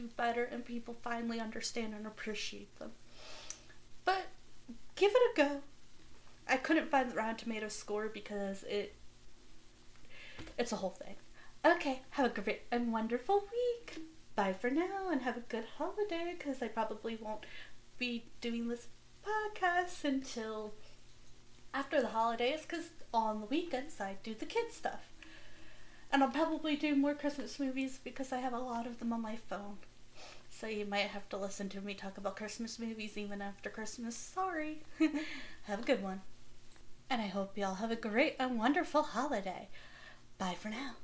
better 0.05 0.43
and 0.43 0.63
people 0.65 0.95
finally 1.01 1.39
understand 1.39 1.93
and 1.93 2.05
appreciate 2.05 2.77
them. 2.79 2.91
But 4.05 4.27
give 4.95 5.11
it 5.13 5.31
a 5.33 5.43
go. 5.43 5.61
I 6.47 6.57
couldn't 6.57 6.89
find 6.89 7.11
the 7.11 7.15
Rotten 7.15 7.35
Tomato 7.35 7.67
score 7.67 8.07
because 8.07 8.63
it 8.63 8.95
it's 10.57 10.71
a 10.71 10.77
whole 10.77 10.91
thing. 10.91 11.15
Okay, 11.65 12.01
have 12.11 12.25
a 12.25 12.41
great 12.41 12.61
and 12.71 12.91
wonderful 12.93 13.43
week. 13.51 13.97
bye 14.35 14.53
for 14.53 14.69
now 14.69 15.09
and 15.11 15.21
have 15.23 15.37
a 15.37 15.41
good 15.41 15.65
holiday 15.77 16.35
because 16.37 16.61
I 16.61 16.67
probably 16.67 17.15
won't 17.15 17.45
be 17.97 18.25
doing 18.41 18.67
this 18.67 18.87
podcast 19.25 20.03
until 20.03 20.73
after 21.73 22.01
the 22.01 22.07
holidays 22.07 22.61
because 22.61 22.89
on 23.13 23.41
the 23.41 23.47
weekends 23.47 23.99
I 23.99 24.17
do 24.23 24.33
the 24.35 24.45
kids 24.45 24.75
stuff. 24.75 25.11
And 26.11 26.23
I'll 26.23 26.29
probably 26.29 26.75
do 26.75 26.95
more 26.95 27.13
Christmas 27.13 27.59
movies 27.59 27.99
because 28.01 28.31
I 28.31 28.37
have 28.37 28.53
a 28.53 28.59
lot 28.59 28.87
of 28.87 28.99
them 28.99 29.11
on 29.11 29.21
my 29.21 29.35
phone. 29.35 29.77
So 30.59 30.65
you 30.65 30.87
might 30.87 31.09
have 31.09 31.29
to 31.29 31.37
listen 31.37 31.69
to 31.69 31.81
me 31.81 31.93
talk 31.93 32.17
about 32.17 32.35
Christmas 32.35 32.79
movies 32.79 33.15
even 33.15 33.43
after 33.43 33.69
Christmas. 33.69 34.17
Sorry. 34.17 34.81
have 35.65 35.81
a 35.81 35.83
good 35.83 36.01
one. 36.01 36.21
And 37.11 37.21
I 37.21 37.27
hope 37.27 37.55
y'all 37.55 37.75
have 37.75 37.91
a 37.91 37.95
great 37.95 38.37
and 38.39 38.57
wonderful 38.57 39.03
holiday. 39.03 39.69
Bye 40.39 40.55
for 40.59 40.69
now. 40.69 40.95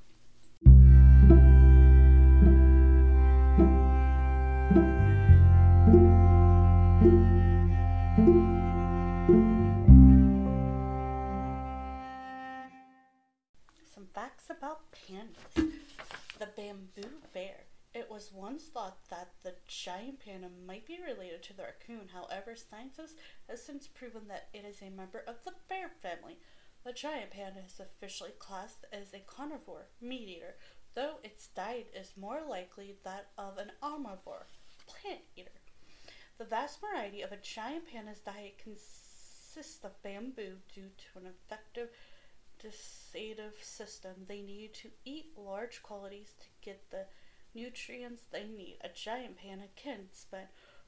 Some 13.94 14.08
facts 14.16 14.46
about 14.50 14.80
pandas. 14.92 15.74
The 16.40 16.48
bamboo 16.58 17.20
bear. 17.36 17.66
Was 18.14 18.32
once 18.32 18.66
thought 18.66 19.10
that 19.10 19.32
the 19.42 19.56
giant 19.68 20.20
panda 20.20 20.48
might 20.68 20.86
be 20.86 21.00
related 21.04 21.42
to 21.44 21.54
the 21.54 21.64
raccoon. 21.64 22.10
However, 22.14 22.56
scientists 22.56 23.16
have 23.50 23.58
since 23.58 23.88
proven 23.88 24.28
that 24.28 24.50
it 24.54 24.64
is 24.66 24.84
a 24.84 24.92
member 24.92 25.24
of 25.26 25.38
the 25.44 25.54
bear 25.68 25.90
family. 25.90 26.38
The 26.84 26.94
giant 26.94 27.32
panda 27.32 27.62
is 27.66 27.80
officially 27.80 28.34
classed 28.38 28.86
as 28.94 29.16
a 29.16 29.26
carnivore 29.26 29.88
meat 30.00 30.30
eater, 30.30 30.58
though 30.94 31.16
its 31.24 31.48
diet 31.48 31.92
is 32.00 32.14
more 32.16 32.42
likely 32.48 32.98
that 33.04 33.30
of 33.36 33.58
an 33.58 33.72
omnivore 33.82 34.46
plant 34.86 35.22
eater. 35.36 35.50
The 36.38 36.46
vast 36.46 36.82
variety 36.82 37.24
of 37.24 37.32
a 37.32 37.38
giant 37.38 37.88
panda's 37.92 38.20
diet 38.20 38.60
consists 38.60 39.84
of 39.84 40.00
bamboo 40.04 40.58
due 40.72 40.92
to 40.96 41.20
an 41.20 41.26
effective 41.26 41.90
digestive 42.62 43.54
system. 43.62 44.14
They 44.28 44.42
need 44.42 44.74
to 44.76 44.90
eat 45.04 45.34
large 45.36 45.82
quantities 45.82 46.34
to 46.40 46.48
get 46.62 46.92
the 46.92 47.06
nutrients 47.54 48.24
they 48.32 48.46
need. 48.46 48.78
A 48.84 48.90
giant 48.90 49.38
panda 49.38 49.66
can 49.76 50.08
spend 50.12 50.48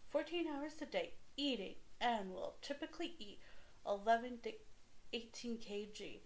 14 0.09 0.47
hours 0.47 0.73
a 0.81 0.85
day 0.85 1.13
eating 1.37 1.75
and 1.99 2.31
will 2.31 2.55
typically 2.61 3.15
eat 3.19 3.39
11 3.85 4.39
to 4.43 4.51
18 5.13 5.57
kg 5.57 6.19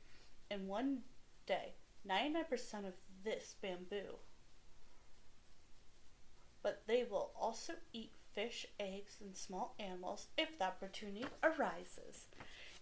in 0.49 0.67
one 0.67 0.99
day. 1.45 1.73
99% 2.07 2.87
of 2.87 2.93
this 3.23 3.55
bamboo. 3.61 4.17
But 6.61 6.83
they 6.87 7.03
will 7.03 7.31
also 7.39 7.73
eat 7.93 8.11
fish, 8.33 8.65
eggs, 8.79 9.17
and 9.21 9.35
small 9.35 9.75
animals 9.79 10.27
if 10.37 10.57
the 10.57 10.65
opportunity 10.65 11.25
arises. 11.43 12.27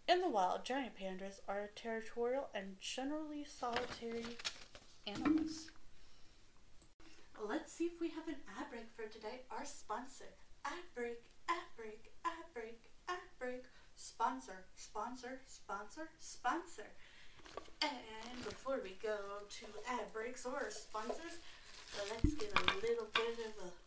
In 0.07 0.21
the 0.21 0.29
wild, 0.29 0.63
giant 0.63 0.93
pandas 0.97 1.39
are 1.47 1.69
territorial 1.75 2.49
and 2.53 2.79
generally 2.79 3.43
solitary 3.43 4.37
animals. 5.05 5.69
Let's 7.37 7.71
see 7.71 7.85
if 7.85 8.01
we 8.01 8.09
have 8.09 8.27
an 8.27 8.41
ad 8.57 8.69
break 8.71 8.89
for 8.95 9.05
today. 9.11 9.45
Our 9.51 9.65
sponsor. 9.65 10.25
Ad 10.65 10.83
break, 10.95 11.21
ad 11.47 11.69
break, 11.77 12.11
ad 12.25 12.45
break, 12.53 12.89
ad 13.07 13.21
break. 13.39 13.65
Sponsor, 13.95 14.65
sponsor, 14.75 15.39
sponsor, 15.45 16.09
sponsor. 16.19 16.89
And 17.81 18.43
before 18.43 18.79
we 18.83 18.97
go 19.01 19.45
to 19.49 19.65
ad 19.87 20.11
breaks 20.13 20.45
or 20.45 20.67
sponsors, 20.69 21.37
let's 22.09 22.33
get 22.33 22.51
a 22.53 22.65
little 22.81 23.07
bit 23.13 23.37
of 23.45 23.69
a 23.69 23.86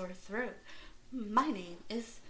Sore 0.00 0.08
throat. 0.14 0.56
My 1.12 1.48
name 1.48 1.76
is 1.90 2.20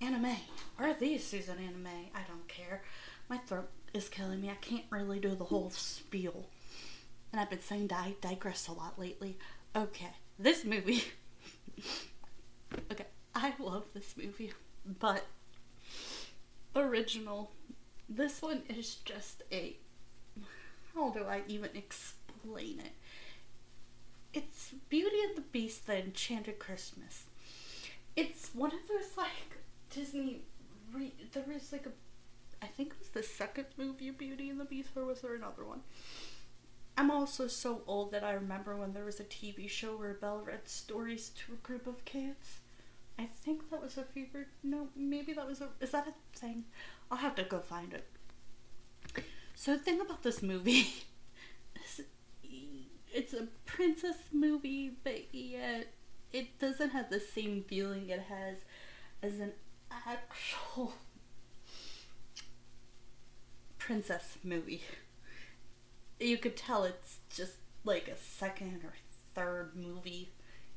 Anime, 0.00 0.34
or 0.80 0.92
the 0.94 1.16
Susan 1.16 1.58
Anime. 1.58 1.86
I 2.12 2.22
don't 2.26 2.48
care. 2.48 2.82
My 3.28 3.38
throat 3.38 3.70
is 3.94 4.08
killing 4.08 4.40
me. 4.40 4.50
I 4.50 4.54
can't 4.54 4.86
really 4.90 5.20
do 5.20 5.36
the 5.36 5.44
whole 5.44 5.70
spiel. 5.70 6.46
And 7.30 7.40
I've 7.40 7.48
been 7.48 7.60
saying 7.60 7.92
I 7.94 8.16
digress 8.20 8.66
a 8.66 8.72
lot 8.72 8.98
lately. 8.98 9.38
Okay, 9.76 10.10
this 10.40 10.64
movie. 10.64 11.04
okay, 12.90 13.06
I 13.32 13.54
love 13.60 13.84
this 13.94 14.16
movie, 14.16 14.52
but 14.98 15.24
original, 16.74 17.52
this 18.08 18.42
one 18.42 18.62
is 18.68 18.96
just 19.04 19.44
a. 19.52 19.76
How 20.96 21.10
do 21.10 21.26
I 21.26 21.42
even 21.46 21.70
explain 21.76 22.80
it? 22.80 22.92
It's 24.32 24.70
Beauty 24.88 25.16
and 25.26 25.36
the 25.36 25.40
Beast, 25.52 25.86
the 25.86 25.98
Enchanted 25.98 26.58
Christmas. 26.58 27.24
It's 28.16 28.50
one 28.54 28.72
of 28.72 28.80
those 28.88 29.16
like 29.16 29.58
Disney. 29.90 30.42
Re- 30.92 31.14
there 31.32 31.44
was 31.52 31.72
like 31.72 31.86
a. 31.86 31.92
I 32.62 32.66
think 32.66 32.90
it 32.92 32.98
was 32.98 33.08
the 33.08 33.22
second 33.22 33.66
movie 33.76 34.10
Beauty 34.10 34.50
and 34.50 34.60
the 34.60 34.64
Beast, 34.64 34.90
or 34.96 35.04
was 35.04 35.20
there 35.22 35.34
another 35.34 35.64
one? 35.64 35.80
I'm 36.96 37.10
also 37.10 37.46
so 37.48 37.82
old 37.86 38.12
that 38.12 38.22
I 38.24 38.32
remember 38.32 38.76
when 38.76 38.92
there 38.92 39.04
was 39.04 39.20
a 39.20 39.24
TV 39.24 39.68
show 39.68 39.96
where 39.96 40.14
Belle 40.14 40.42
read 40.44 40.68
stories 40.68 41.30
to 41.30 41.54
a 41.54 41.56
group 41.66 41.86
of 41.86 42.04
kids. 42.04 42.58
I 43.18 43.26
think 43.26 43.70
that 43.70 43.82
was 43.82 43.96
a 43.98 44.04
favorite. 44.04 44.48
No, 44.62 44.88
maybe 44.96 45.32
that 45.32 45.46
was 45.46 45.60
a. 45.60 45.68
Is 45.80 45.90
that 45.92 46.08
a 46.08 46.38
thing? 46.38 46.64
I'll 47.10 47.18
have 47.18 47.34
to 47.36 47.44
go 47.44 47.60
find 47.60 47.92
it. 47.94 48.06
So 49.54 49.72
the 49.76 49.78
thing 49.82 50.00
about 50.00 50.22
this 50.22 50.42
movie 50.42 50.88
it's 53.12 53.32
a 53.34 53.48
princess 53.66 54.16
movie, 54.32 54.92
but 55.02 55.34
yet 55.34 55.88
it 56.32 56.58
doesn't 56.58 56.90
have 56.90 57.10
the 57.10 57.20
same 57.20 57.64
feeling 57.66 58.08
it 58.08 58.20
has 58.28 58.58
as 59.22 59.40
an 59.40 59.52
actual 59.90 60.94
princess 63.78 64.38
movie. 64.44 64.82
You 66.18 66.36
could 66.36 66.56
tell 66.56 66.84
it's 66.84 67.18
just 67.34 67.54
like 67.84 68.08
a 68.08 68.16
second 68.16 68.82
or 68.84 68.92
third 69.34 69.72
movie 69.74 70.30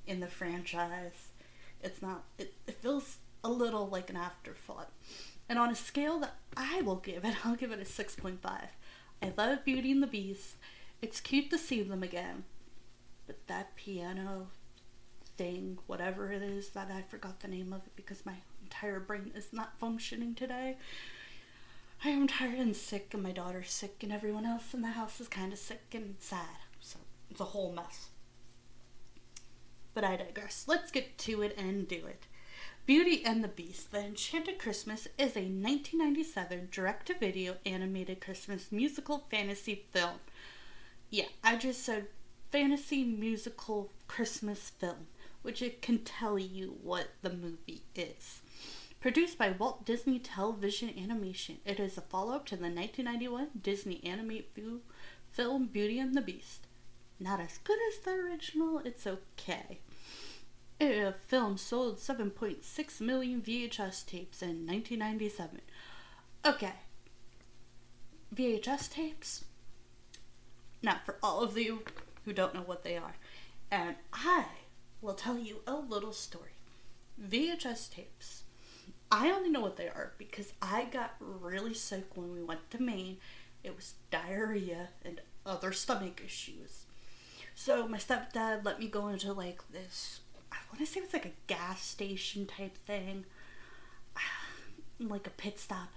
in 0.07 0.19
the 0.19 0.27
franchise. 0.27 1.27
It's 1.81 2.01
not, 2.01 2.23
it, 2.37 2.53
it 2.65 2.75
feels 2.81 3.17
a 3.43 3.49
little 3.49 3.87
like 3.87 4.09
an 4.09 4.15
afterthought. 4.15 4.89
And 5.49 5.59
on 5.59 5.69
a 5.69 5.75
scale 5.75 6.19
that 6.19 6.35
I 6.55 6.81
will 6.81 6.95
give 6.95 7.25
it, 7.25 7.35
I'll 7.45 7.55
give 7.55 7.71
it 7.71 7.79
a 7.79 7.83
6.5. 7.83 8.37
I 8.43 9.33
love 9.37 9.65
Beauty 9.65 9.91
and 9.91 10.01
the 10.01 10.07
Beast. 10.07 10.55
It's 11.03 11.19
cute 11.19 11.49
to 11.49 11.57
see 11.57 11.83
them 11.83 12.01
again. 12.01 12.45
But 13.27 13.47
that 13.47 13.75
piano 13.75 14.47
thing, 15.35 15.79
whatever 15.85 16.31
it 16.31 16.41
is, 16.41 16.69
that 16.69 16.89
I 16.89 17.01
forgot 17.01 17.41
the 17.41 17.49
name 17.49 17.73
of 17.73 17.81
it 17.85 17.91
because 17.97 18.25
my 18.25 18.35
entire 18.63 19.01
brain 19.01 19.31
is 19.35 19.51
not 19.51 19.77
functioning 19.77 20.33
today. 20.33 20.77
I 22.05 22.07
am 22.07 22.25
tired 22.25 22.57
and 22.57 22.73
sick, 22.73 23.13
and 23.13 23.21
my 23.21 23.33
daughter's 23.33 23.69
sick, 23.69 23.97
and 24.01 24.13
everyone 24.13 24.45
else 24.45 24.73
in 24.73 24.81
the 24.81 24.91
house 24.91 25.19
is 25.19 25.27
kind 25.27 25.51
of 25.51 25.59
sick 25.59 25.81
and 25.91 26.15
sad. 26.19 26.61
So 26.79 26.99
it's 27.29 27.41
a 27.41 27.45
whole 27.45 27.73
mess. 27.73 28.07
But 29.93 30.05
I 30.05 30.15
digress. 30.15 30.63
Let's 30.69 30.89
get 30.89 31.17
to 31.17 31.41
it 31.41 31.53
and 31.57 31.85
do 31.85 31.97
it. 32.07 32.27
Beauty 32.85 33.25
and 33.25 33.43
the 33.43 33.49
Beast, 33.49 33.91
The 33.91 33.99
Enchanted 33.99 34.57
Christmas 34.57 35.09
is 35.17 35.35
a 35.35 35.43
1997 35.43 36.69
direct 36.71 37.07
to 37.07 37.13
video 37.13 37.55
animated 37.65 38.21
Christmas 38.21 38.71
musical 38.71 39.25
fantasy 39.29 39.83
film. 39.91 40.19
Yeah, 41.13 41.25
I 41.43 41.57
just 41.57 41.83
said 41.83 42.07
fantasy 42.51 43.03
musical 43.03 43.91
Christmas 44.07 44.71
film, 44.71 45.05
which 45.43 45.61
it 45.61 45.79
can 45.79 45.99
tell 45.99 46.39
you 46.39 46.77
what 46.81 47.09
the 47.21 47.29
movie 47.29 47.83
is. 47.93 48.41
Produced 48.99 49.37
by 49.37 49.51
Walt 49.51 49.85
Disney 49.85 50.17
Television 50.17 50.89
Animation, 50.97 51.59
it 51.65 51.79
is 51.79 51.99
a 51.99 52.01
follow 52.01 52.33
up 52.33 52.47
to 52.47 52.55
the 52.55 52.63
1991 52.63 53.49
Disney 53.61 54.03
animated 54.03 54.79
film 55.31 55.67
Beauty 55.67 55.99
and 55.99 56.15
the 56.15 56.21
Beast. 56.21 56.65
Not 57.19 57.39
as 57.39 57.59
good 57.59 57.77
as 57.89 57.99
the 57.99 58.13
original, 58.13 58.81
it's 58.83 59.05
okay. 59.05 59.81
The 60.79 61.09
uh, 61.09 61.11
film 61.27 61.57
sold 61.57 61.99
7.6 61.99 63.01
million 63.01 63.39
VHS 63.43 64.07
tapes 64.07 64.41
in 64.41 64.65
1997. 64.65 65.61
Okay. 66.43 66.73
VHS 68.33 68.89
tapes? 68.89 69.45
Now, 70.83 70.99
for 71.03 71.17
all 71.23 71.41
of 71.41 71.57
you 71.57 71.83
who 72.25 72.33
don't 72.33 72.53
know 72.53 72.61
what 72.61 72.83
they 72.83 72.97
are, 72.97 73.15
and 73.71 73.95
I 74.11 74.45
will 75.01 75.15
tell 75.15 75.39
you 75.39 75.61
a 75.65 75.75
little 75.75 76.13
story. 76.13 76.51
VHS 77.21 77.89
tapes. 77.91 78.43
I 79.11 79.31
only 79.31 79.49
know 79.49 79.61
what 79.61 79.77
they 79.77 79.87
are 79.87 80.13
because 80.17 80.53
I 80.61 80.85
got 80.85 81.15
really 81.19 81.73
sick 81.73 82.05
when 82.15 82.33
we 82.33 82.43
went 82.43 82.69
to 82.71 82.81
Maine. 82.81 83.17
It 83.63 83.75
was 83.75 83.93
diarrhea 84.11 84.89
and 85.03 85.21
other 85.45 85.71
stomach 85.71 86.21
issues. 86.23 86.85
So 87.55 87.87
my 87.87 87.97
stepdad 87.97 88.65
let 88.65 88.79
me 88.79 88.87
go 88.87 89.07
into 89.07 89.31
like 89.33 89.61
this 89.71 90.21
I 90.53 90.57
want 90.69 90.79
to 90.79 90.85
say 90.85 90.99
it 90.99 91.03
was 91.03 91.13
like 91.13 91.25
a 91.25 91.31
gas 91.47 91.83
station 91.83 92.45
type 92.45 92.77
thing, 92.77 93.25
like 94.99 95.25
a 95.25 95.31
pit 95.31 95.59
stop. 95.59 95.89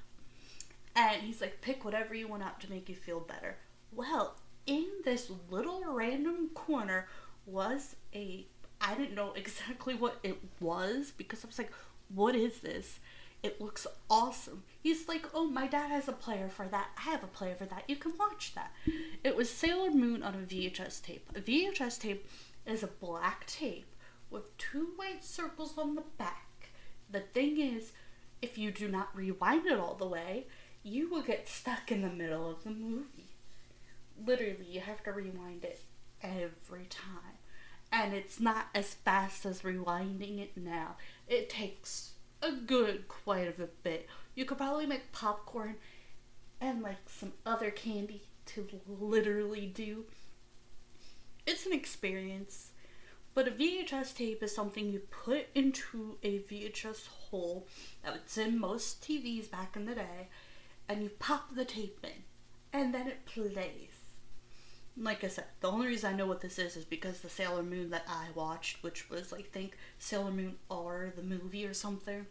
And 0.95 1.23
he's 1.23 1.43
like, 1.43 1.61
pick 1.61 1.85
whatever 1.85 2.15
you 2.15 2.27
want 2.27 2.43
out 2.43 2.61
to 2.63 2.71
make 2.71 2.89
you 2.89 2.95
feel 2.95 3.21
better. 3.21 3.57
Well, 3.93 4.37
in 4.67 4.87
this 5.05 5.31
little 5.51 5.85
random 5.87 6.51
corner 6.55 7.09
was 7.47 7.97
a 8.15 8.47
I 8.81 8.95
didn't 8.95 9.15
know 9.15 9.33
exactly 9.37 9.95
what 9.95 10.19
it 10.23 10.39
was 10.61 11.13
because 11.17 11.45
I 11.45 11.49
was 11.49 11.59
like, 11.59 11.73
what 12.15 12.35
is 12.35 12.61
this? 12.61 13.01
It 13.43 13.61
looks 13.61 13.87
awesome. 14.11 14.65
He's 14.83 15.09
like, 15.09 15.27
oh, 15.35 15.47
my 15.47 15.67
dad 15.67 15.91
has 15.91 16.09
a 16.09 16.13
player 16.13 16.49
for 16.49 16.67
that. 16.69 16.89
I 16.97 17.03
have 17.03 17.23
a 17.23 17.29
player 17.29 17.55
for 17.55 17.67
that. 17.67 17.85
You 17.87 17.97
can 17.97 18.13
watch 18.19 18.55
that. 18.55 18.73
It 19.23 19.37
was 19.37 19.51
Sailor 19.51 19.91
Moon 19.91 20.23
on 20.23 20.35
a 20.35 20.39
VHS 20.39 21.03
tape. 21.03 21.29
A 21.35 21.41
VHS 21.41 22.01
tape 22.01 22.29
is 22.67 22.83
a 22.83 22.89
black 22.89 23.47
tape 23.47 23.95
with 24.31 24.57
two 24.59 24.89
white 24.97 25.25
circles 25.25 25.79
on 25.79 25.95
the 25.95 26.05
back. 26.19 26.71
The 27.11 27.21
thing 27.21 27.61
is, 27.61 27.93
if 28.43 28.59
you 28.59 28.71
do 28.71 28.89
not 28.89 29.15
rewind 29.15 29.67
it 29.67 29.79
all 29.79 29.95
the 29.95 30.07
way, 30.07 30.47
you 30.83 31.09
will 31.09 31.23
get 31.23 31.49
stuck 31.49 31.91
in 31.93 32.03
the 32.03 32.09
middle 32.09 32.51
of 32.51 32.65
the 32.65 32.71
movie. 32.71 33.16
Literally, 34.25 34.67
you 34.69 34.81
have 34.81 35.03
to 35.05 35.13
rewind 35.13 35.65
it 35.65 35.81
every 36.23 36.87
time. 36.87 37.39
And 37.93 38.15
it's 38.15 38.41
not 38.41 38.67
as 38.75 38.95
fast 38.95 39.47
as 39.47 39.63
rewinding 39.63 40.41
it 40.41 40.57
now. 40.57 40.97
It 41.29 41.49
takes 41.49 42.13
a 42.43 42.53
good 42.53 43.09
quite 43.09 43.49
of 43.49 43.61
a 43.61 43.69
bit. 43.83 44.09
You 44.35 44.45
could 44.45 44.59
probably 44.59 44.87
make 44.87 45.13
popcorn 45.13 45.77
and 46.61 46.83
like 46.83 47.09
some 47.09 47.33
other 47.45 47.71
candy 47.71 48.23
to 48.47 48.67
literally 48.87 49.67
do. 49.67 50.05
It's 51.47 51.67
an 51.67 51.73
experience. 51.73 52.73
But 53.35 53.49
a 53.49 53.51
VHS 53.51 54.17
tape 54.17 54.43
is 54.43 54.55
something 54.55 54.91
you 54.91 55.01
put 55.01 55.49
into 55.55 56.17
a 56.23 56.39
VHS 56.39 57.07
hole 57.07 57.67
that 58.03 58.15
was 58.15 58.39
in 58.39 58.59
most 58.59 59.03
TVs 59.03 59.51
back 59.51 59.77
in 59.77 59.85
the 59.85 59.95
day, 59.95 60.29
and 60.89 61.03
you 61.03 61.11
pop 61.19 61.55
the 61.55 61.67
tape 61.67 61.99
in, 62.03 62.25
and 62.73 62.95
then 62.95 63.07
it 63.07 63.27
plays. 63.27 63.96
Like 64.99 65.25
I 65.25 65.29
said, 65.29 65.45
the 65.61 65.71
only 65.71 65.89
reason 65.89 66.13
I 66.13 66.17
know 66.17 66.27
what 66.27 66.41
this 66.41 66.59
is 66.59 66.77
is 66.77 66.85
because 66.85 67.21
the 67.21 67.29
Sailor 67.29 67.63
Moon 67.63 67.91
that 67.91 68.05
I 68.09 68.29
watched, 68.35 68.83
which 68.83 69.11
was, 69.11 69.33
I 69.33 69.43
think, 69.43 69.77
Sailor 69.99 70.31
Moon 70.31 70.57
R, 70.71 71.13
the 71.15 71.23
movie 71.23 71.67
or 71.67 71.75
something. 71.75 72.27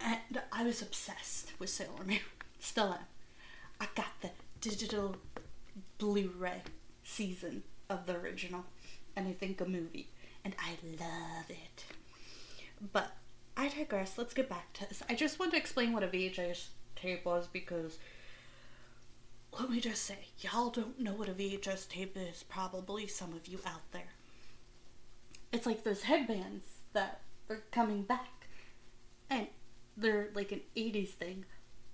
And 0.00 0.40
I 0.50 0.64
was 0.64 0.80
obsessed 0.80 1.52
with 1.58 1.68
Sailor 1.68 2.04
Moon. 2.06 2.20
Still 2.58 2.92
am. 2.92 3.04
I 3.80 3.88
got 3.94 4.20
the 4.22 4.30
digital 4.60 5.16
Blu 5.98 6.32
ray 6.38 6.62
season 7.04 7.64
of 7.90 8.06
the 8.06 8.16
original 8.16 8.64
and 9.16 9.28
I 9.28 9.32
think 9.32 9.60
a 9.60 9.66
movie, 9.66 10.08
and 10.44 10.54
I 10.58 10.76
love 10.98 11.50
it. 11.50 11.84
But 12.92 13.12
I 13.56 13.68
digress. 13.68 14.16
Let's 14.16 14.34
get 14.34 14.48
back 14.48 14.72
to 14.74 14.88
this. 14.88 15.02
I 15.08 15.14
just 15.14 15.38
want 15.38 15.52
to 15.52 15.58
explain 15.58 15.92
what 15.92 16.02
a 16.02 16.08
VHS 16.08 16.68
tape 16.96 17.24
was 17.24 17.46
because 17.46 17.98
let 19.58 19.70
me 19.70 19.80
just 19.80 20.04
say, 20.04 20.18
y'all 20.40 20.70
don't 20.70 20.98
know 21.00 21.12
what 21.12 21.28
a 21.28 21.32
VHS 21.32 21.88
tape 21.88 22.16
is, 22.16 22.44
probably 22.44 23.06
some 23.06 23.32
of 23.32 23.48
you 23.48 23.58
out 23.66 23.90
there. 23.92 24.12
It's 25.52 25.66
like 25.66 25.82
those 25.82 26.02
headbands 26.02 26.64
that 26.92 27.20
are 27.48 27.62
coming 27.70 28.02
back. 28.02 28.46
And 29.28 29.48
they're 29.96 30.28
like 30.34 30.52
an 30.52 30.60
80s 30.76 31.10
thing 31.10 31.44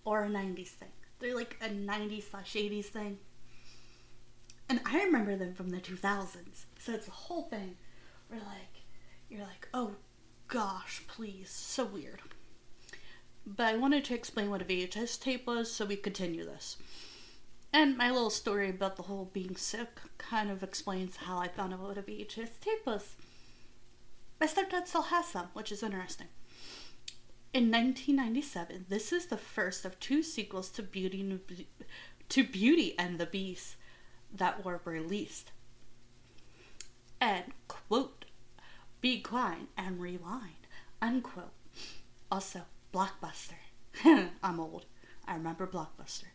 or 0.05 0.25
a 0.25 0.29
90s 0.29 0.69
thing. 0.69 0.91
They're 1.19 1.35
like 1.35 1.57
a 1.63 1.69
90s 1.69 2.31
slash 2.31 2.53
80s 2.55 2.87
thing. 2.87 3.19
And 4.69 4.81
I 4.85 5.05
remember 5.05 5.37
them 5.37 5.55
from 5.55 5.71
the 5.71 5.79
2000s. 5.79 6.65
So 6.79 6.93
it's 6.93 7.07
the 7.07 7.13
whole 7.13 7.43
thing 7.43 7.77
where 8.29 8.41
like 8.41 8.83
you're 9.29 9.43
like, 9.43 9.69
"Oh 9.73 9.95
gosh, 10.49 11.03
please." 11.07 11.51
So 11.51 11.85
weird. 11.85 12.21
But 13.47 13.67
I 13.67 13.77
wanted 13.77 14.05
to 14.07 14.15
explain 14.15 14.51
what 14.51 14.63
a 14.63 14.65
VHS 14.65 15.21
tape 15.21 15.47
was 15.47 15.73
so 15.73 15.85
we 15.85 15.97
continue 15.97 16.45
this. 16.45 16.77
And 17.77 17.95
my 17.99 18.11
little 18.11 18.31
story 18.31 18.71
about 18.71 18.97
the 18.97 19.03
whole 19.03 19.27
being 19.35 19.55
sick 19.55 20.01
kind 20.17 20.51
of 20.51 20.63
explains 20.63 21.17
how 21.17 21.37
I 21.37 21.49
found 21.49 21.75
out 21.75 21.81
what 21.81 21.99
a 21.99 22.03
VHS 22.03 22.59
tape. 22.59 22.87
My 22.87 24.47
stepdad 24.47 24.87
still 24.87 25.03
has 25.03 25.27
some, 25.27 25.49
which 25.53 25.71
is 25.71 25.83
interesting. 25.83 26.29
In 27.53 27.65
1997, 27.71 28.87
this 28.89 29.13
is 29.13 29.27
the 29.27 29.37
first 29.37 29.85
of 29.85 30.01
two 30.01 30.23
sequels 30.23 30.71
to 30.71 30.83
Beauty 30.83 31.21
and, 31.21 31.67
to 32.31 32.45
Beauty 32.45 32.95
and 32.99 33.19
the 33.19 33.27
Beast 33.27 33.77
that 34.35 34.65
were 34.65 34.81
released. 34.87 35.53
And, 37.21 37.45
quote, 37.69 38.25
be 39.03 39.21
quiet 39.21 39.69
and 39.77 40.01
rewind, 40.01 40.67
unquote. 41.03 41.53
Also, 42.33 42.63
Blockbuster. 42.95 43.61
I'm 44.43 44.61
old. 44.61 44.87
I 45.29 45.35
remember 45.35 45.67
Blockbuster. 45.67 46.29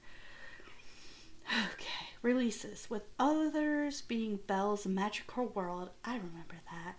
Okay, 1.51 2.09
releases. 2.21 2.89
With 2.89 3.03
others 3.19 4.01
being 4.01 4.39
Belle's 4.47 4.87
Magical 4.87 5.47
World, 5.47 5.89
I 6.05 6.15
remember 6.15 6.61
that. 6.71 6.95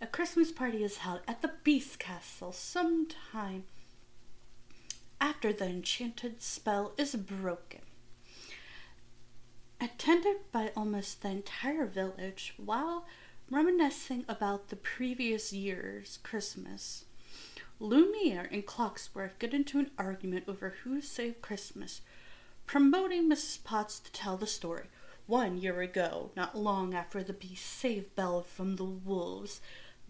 A 0.00 0.06
Christmas 0.06 0.50
party 0.50 0.82
is 0.82 0.98
held 0.98 1.20
at 1.28 1.42
the 1.42 1.52
Beast 1.62 1.98
Castle 1.98 2.52
sometime 2.52 3.64
after 5.20 5.52
the 5.52 5.66
enchanted 5.66 6.42
spell 6.42 6.92
is 6.98 7.14
broken 7.14 7.80
attended 9.82 10.36
by 10.52 10.70
almost 10.76 11.22
the 11.22 11.28
entire 11.28 11.84
village 11.86 12.54
while 12.56 13.04
reminiscing 13.50 14.24
about 14.28 14.68
the 14.68 14.76
previous 14.76 15.52
year's 15.52 16.18
Christmas. 16.22 17.04
Lumiere 17.80 18.48
and 18.52 18.64
Clocksworth 18.64 19.38
get 19.40 19.52
into 19.52 19.80
an 19.80 19.90
argument 19.98 20.44
over 20.46 20.76
who 20.84 21.00
saved 21.00 21.42
Christmas, 21.42 22.00
promoting 22.66 23.28
Mrs. 23.28 23.62
Potts 23.64 24.00
to 24.00 24.12
tell 24.12 24.36
the 24.36 24.46
story. 24.46 24.86
One 25.26 25.58
year 25.58 25.80
ago, 25.80 26.30
not 26.36 26.56
long 26.56 26.94
after 26.94 27.22
the 27.22 27.32
beast 27.32 27.64
saved 27.64 28.14
Belle 28.16 28.42
from 28.42 28.76
the 28.76 28.84
wolves, 28.84 29.60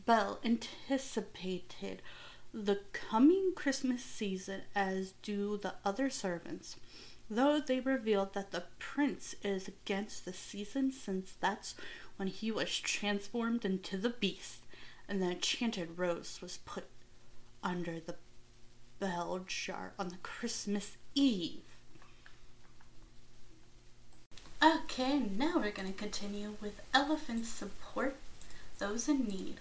Belle 0.04 0.40
anticipated 0.44 2.02
the 2.52 2.80
coming 2.92 3.52
Christmas 3.54 4.04
season 4.04 4.62
as 4.74 5.12
do 5.22 5.56
the 5.56 5.74
other 5.84 6.10
servants 6.10 6.76
though 7.34 7.60
they 7.60 7.80
revealed 7.80 8.34
that 8.34 8.50
the 8.50 8.64
prince 8.78 9.34
is 9.42 9.66
against 9.66 10.24
the 10.24 10.32
season 10.32 10.92
since 10.92 11.34
that's 11.40 11.74
when 12.16 12.28
he 12.28 12.52
was 12.52 12.78
transformed 12.78 13.64
into 13.64 13.96
the 13.96 14.10
beast 14.10 14.66
and 15.08 15.22
the 15.22 15.30
enchanted 15.30 15.98
rose 15.98 16.40
was 16.42 16.58
put 16.58 16.84
under 17.62 17.98
the 18.00 18.16
bell 18.98 19.40
jar 19.46 19.94
on 19.98 20.08
the 20.08 20.16
Christmas 20.18 20.96
Eve. 21.14 21.71
Okay, 24.64 25.18
now 25.18 25.54
we're 25.56 25.72
going 25.72 25.92
to 25.92 25.98
continue 25.98 26.54
with 26.60 26.80
elephants 26.94 27.48
support 27.48 28.14
those 28.78 29.08
in 29.08 29.24
need. 29.24 29.56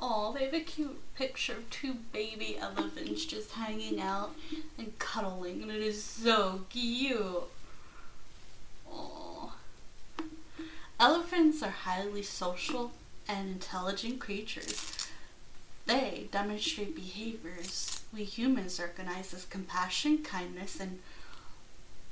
Oh, 0.00 0.32
they 0.32 0.44
have 0.44 0.54
a 0.54 0.60
cute 0.60 0.98
picture 1.14 1.52
of 1.52 1.70
two 1.70 1.94
baby 2.12 2.58
elephants 2.58 3.26
just 3.26 3.52
hanging 3.52 4.00
out 4.00 4.34
and 4.76 4.98
cuddling, 4.98 5.62
and 5.62 5.70
it 5.70 5.80
is 5.80 6.02
so 6.02 6.62
cute. 6.68 7.44
Oh. 8.90 9.52
Elephants 10.98 11.62
are 11.62 11.70
highly 11.70 12.22
social 12.22 12.90
and 13.28 13.48
intelligent 13.50 14.18
creatures. 14.18 15.06
They 15.86 16.26
demonstrate 16.32 16.96
behaviors 16.96 18.02
we 18.12 18.24
humans 18.24 18.80
recognize 18.80 19.32
as 19.32 19.44
compassion, 19.44 20.18
kindness, 20.24 20.80
and 20.80 20.98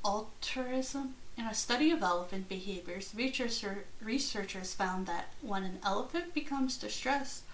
altruism 0.04 1.14
In 1.38 1.44
a 1.46 1.54
study 1.54 1.92
of 1.92 2.02
elephant 2.02 2.48
behaviors, 2.48 3.14
researchers 3.14 4.74
found 4.74 5.06
that 5.06 5.32
when 5.40 5.62
an 5.62 5.78
elephant 5.84 6.34
becomes 6.34 6.76
distressed, 6.76 7.44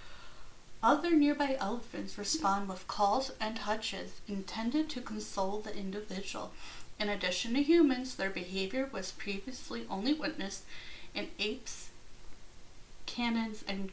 other 0.83 1.11
nearby 1.11 1.59
elephants 1.61 2.17
respond 2.17 2.67
with 2.67 2.89
calls 2.89 3.33
and 3.39 3.57
touches 3.57 4.23
intended 4.27 4.89
to 4.89 5.03
console 5.03 5.61
the 5.61 5.77
individual. 5.77 6.53
In 6.99 7.11
addition 7.11 7.53
to 7.55 7.63
humans, 7.63 8.15
their 8.15 8.31
behavior 8.31 8.89
was 8.91 9.13
previously 9.13 9.85
only 9.91 10.15
witnessed 10.15 10.65
in 11.15 11.29
apes, 11.39 11.91
canines, 13.05 13.65
and 13.69 13.91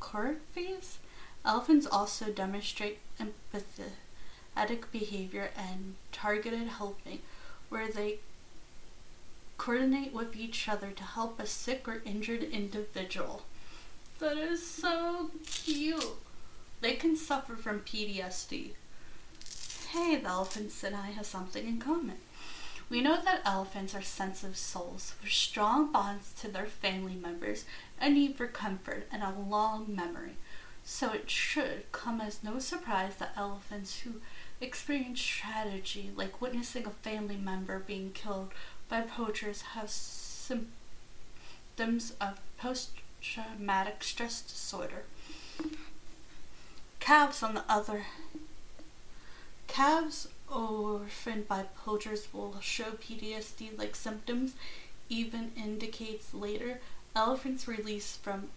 corvids. 0.00 0.98
Elephants 1.44 1.86
also 1.90 2.26
demonstrate 2.30 2.98
empathetic 3.18 4.84
behavior 4.92 5.50
and 5.56 5.96
targeted 6.12 6.68
helping, 6.68 7.18
where 7.70 7.88
they 7.88 8.20
coordinate 9.60 10.14
with 10.14 10.34
each 10.34 10.70
other 10.70 10.90
to 10.90 11.02
help 11.02 11.38
a 11.38 11.44
sick 11.44 11.86
or 11.86 12.00
injured 12.06 12.42
individual. 12.42 13.42
That 14.18 14.38
is 14.38 14.66
so 14.66 15.30
cute. 15.44 16.16
They 16.80 16.94
can 16.94 17.14
suffer 17.14 17.56
from 17.56 17.80
PTSD. 17.80 18.70
Hey, 19.90 20.16
the 20.16 20.28
elephants 20.30 20.82
and 20.82 20.96
I 20.96 21.08
have 21.08 21.26
something 21.26 21.66
in 21.66 21.78
common. 21.78 22.16
We 22.88 23.02
know 23.02 23.20
that 23.22 23.42
elephants 23.44 23.94
are 23.94 24.00
sensitive 24.00 24.56
souls 24.56 25.14
with 25.20 25.30
strong 25.30 25.92
bonds 25.92 26.32
to 26.40 26.48
their 26.48 26.64
family 26.64 27.14
members, 27.14 27.66
a 28.00 28.08
need 28.08 28.36
for 28.36 28.46
comfort, 28.46 29.08
and 29.12 29.22
a 29.22 29.34
long 29.38 29.94
memory. 29.94 30.36
So 30.84 31.12
it 31.12 31.28
should 31.28 31.92
come 31.92 32.22
as 32.22 32.42
no 32.42 32.60
surprise 32.60 33.16
that 33.16 33.34
elephants 33.36 34.00
who 34.00 34.22
experience 34.60 35.22
tragedy, 35.22 36.10
like 36.16 36.40
witnessing 36.40 36.86
a 36.86 36.90
family 36.90 37.36
member 37.36 37.78
being 37.78 38.12
killed 38.12 38.52
by 38.90 39.00
poachers, 39.02 39.62
have 39.74 39.88
symptoms 39.88 40.74
of 42.20 42.40
post 42.58 42.90
traumatic 43.22 44.02
stress 44.02 44.42
disorder. 44.42 45.04
Calves, 46.98 47.42
on 47.42 47.54
the 47.54 47.64
other, 47.68 48.06
calves 49.68 50.28
orphaned 50.52 51.46
by 51.46 51.64
poachers 51.76 52.26
will 52.32 52.56
show 52.60 52.90
PTSD 52.92 53.78
like 53.78 53.94
symptoms, 53.94 54.54
even 55.08 55.52
indicates 55.56 56.34
later. 56.34 56.80
Elephants 57.14 57.68
released 57.68 58.22
from 58.22 58.50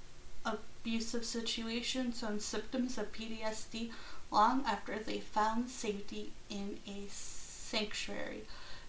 abusive 0.46 1.26
situations 1.26 2.24
and 2.24 2.42
symptoms 2.42 2.98
of 2.98 3.14
PTSD 3.14 3.92
long 4.32 4.64
after 4.66 4.98
they 4.98 5.20
found 5.20 5.70
safety 5.70 6.32
in 6.50 6.80
a 6.88 7.06
sanctuary. 7.10 8.44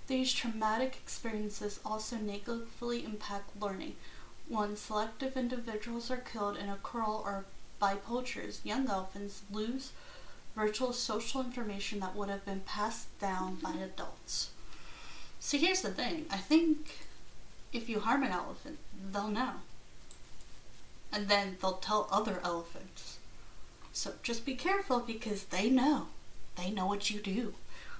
These 0.06 0.32
traumatic 0.32 0.96
experiences 1.02 1.80
also 1.84 2.16
negatively 2.16 3.04
impact 3.04 3.60
learning. 3.60 3.96
When 4.48 4.76
selective 4.76 5.36
individuals 5.36 6.10
are 6.10 6.18
killed 6.18 6.58
in 6.58 6.68
a 6.68 6.78
corral 6.82 7.22
or 7.24 7.46
by 7.78 7.94
poachers, 7.94 8.60
young 8.64 8.88
elephants 8.88 9.42
lose 9.50 9.92
virtual 10.54 10.92
social 10.92 11.40
information 11.40 12.00
that 12.00 12.14
would 12.14 12.28
have 12.28 12.44
been 12.44 12.60
passed 12.60 13.18
down 13.18 13.56
by 13.56 13.72
adults. 13.72 14.50
See, 15.40 15.58
here's 15.58 15.82
the 15.82 15.90
thing 15.90 16.26
I 16.30 16.36
think 16.36 17.06
if 17.72 17.88
you 17.88 18.00
harm 18.00 18.22
an 18.22 18.32
elephant, 18.32 18.78
they'll 19.12 19.28
know. 19.28 19.54
And 21.12 21.28
then 21.28 21.56
they'll 21.60 21.74
tell 21.74 22.08
other 22.10 22.40
elephants. 22.44 23.18
So 23.92 24.14
just 24.22 24.44
be 24.44 24.54
careful 24.54 25.00
because 25.00 25.44
they 25.44 25.70
know. 25.70 26.08
They 26.56 26.70
know 26.70 26.86
what 26.86 27.10
you 27.10 27.20
do, 27.20 27.54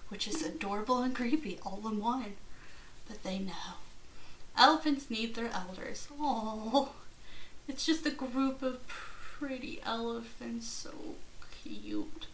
which 0.08 0.28
is 0.28 0.42
adorable 0.42 1.02
and 1.02 1.14
creepy 1.14 1.58
all 1.64 1.80
in 1.86 1.98
one. 1.98 2.34
But 3.08 3.22
they 3.22 3.38
know. 3.38 3.78
Elephants 4.56 5.10
need 5.10 5.34
their 5.34 5.50
elders. 5.52 6.08
Oh, 6.18 6.92
it's 7.66 7.84
just 7.84 8.06
a 8.06 8.10
group 8.10 8.62
of 8.62 8.86
pretty 8.86 9.80
elephants, 9.84 10.66
so 10.68 10.90
cute. 11.62 12.26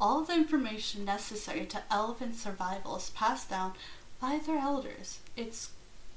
All 0.00 0.22
the 0.22 0.34
information 0.34 1.04
necessary 1.04 1.64
to 1.66 1.82
elephant 1.90 2.34
survival 2.34 2.96
is 2.96 3.10
passed 3.10 3.48
down 3.48 3.72
by 4.20 4.38
their 4.44 4.58
elders. 4.58 5.20
It's 5.36 5.70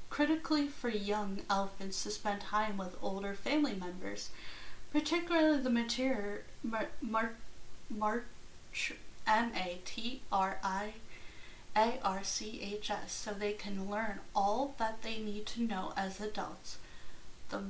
critically 0.10 0.67
for 0.67 0.89
young 0.89 1.41
elephants 1.49 2.04
to 2.04 2.12
spend 2.12 2.41
time 2.41 2.78
with 2.78 2.97
older 3.02 3.34
family 3.34 3.75
members, 3.75 4.30
particularly 4.91 5.62
the 5.62 5.69
mature 5.69 6.41
mar- 6.63 6.89
mar- 7.02 7.36
march 7.89 8.93
M 9.30 9.52
A 9.56 9.78
T 9.86 10.22
R 10.32 10.58
I 10.63 10.94
A 11.76 12.00
R 12.04 12.24
C 12.24 12.60
H 12.62 12.89
S 12.89 13.13
so 13.13 13.32
they 13.32 13.54
can 13.54 13.89
learn 13.89 14.20
all 14.36 14.74
that 14.80 15.04
they 15.04 15.20
need 15.20 15.46
to 15.48 15.62
know 15.62 15.94
as 15.96 16.20
adults. 16.20 16.80
The 17.50 17.62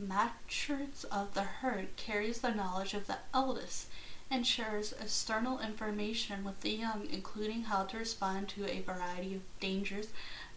matriarch 0.00 1.04
of 1.10 1.34
the 1.34 1.42
herd 1.42 1.96
carries 1.96 2.40
the 2.40 2.54
knowledge 2.54 2.94
of 2.94 3.08
the 3.08 3.18
eldest 3.34 3.88
and 4.30 4.46
shares 4.46 4.94
external 5.00 5.58
information 5.60 6.44
with 6.44 6.60
the 6.60 6.70
young, 6.70 7.06
including 7.10 7.64
how 7.64 7.82
to 7.84 7.98
respond 7.98 8.48
to 8.48 8.64
a 8.64 8.80
variety 8.80 9.34
of 9.34 9.42
dangers 9.60 10.08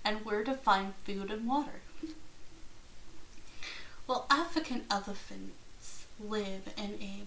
and 0.04 0.24
where 0.24 0.44
to 0.44 0.54
find 0.54 0.94
food 1.04 1.32
and 1.32 1.48
water. 1.48 1.82
Well, 4.08 4.28
African 4.30 4.84
elephants 4.92 6.06
live 6.20 6.70
in 6.78 7.00
a 7.02 7.24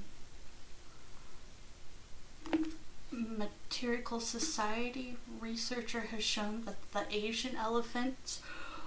matriarchal 3.10 4.20
society. 4.20 5.16
Researcher 5.40 6.00
has 6.00 6.22
shown 6.22 6.64
that 6.64 6.76
the 6.92 7.04
Asian 7.14 7.56
elephants 7.56 8.40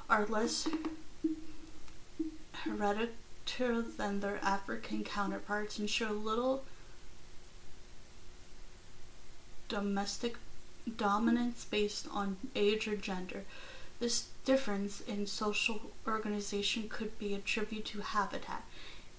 are 0.10 0.26
less 0.26 0.68
hereditary 2.54 3.84
than 3.98 4.20
their 4.20 4.40
African 4.44 5.04
counterparts 5.04 5.78
and 5.78 5.90
show 5.90 6.12
little 6.12 6.64
domestic 9.68 10.38
dominance 10.98 11.66
based 11.66 12.08
on 12.12 12.38
age 12.56 12.88
or 12.88 12.96
gender. 12.96 13.44
This 14.00 14.28
difference 14.46 15.02
in 15.02 15.28
social 15.28 15.92
organization 16.08 16.90
could 16.90 17.18
be 17.20 17.34
attributed 17.34 17.86
to 17.86 18.02
habitat. 18.02 18.64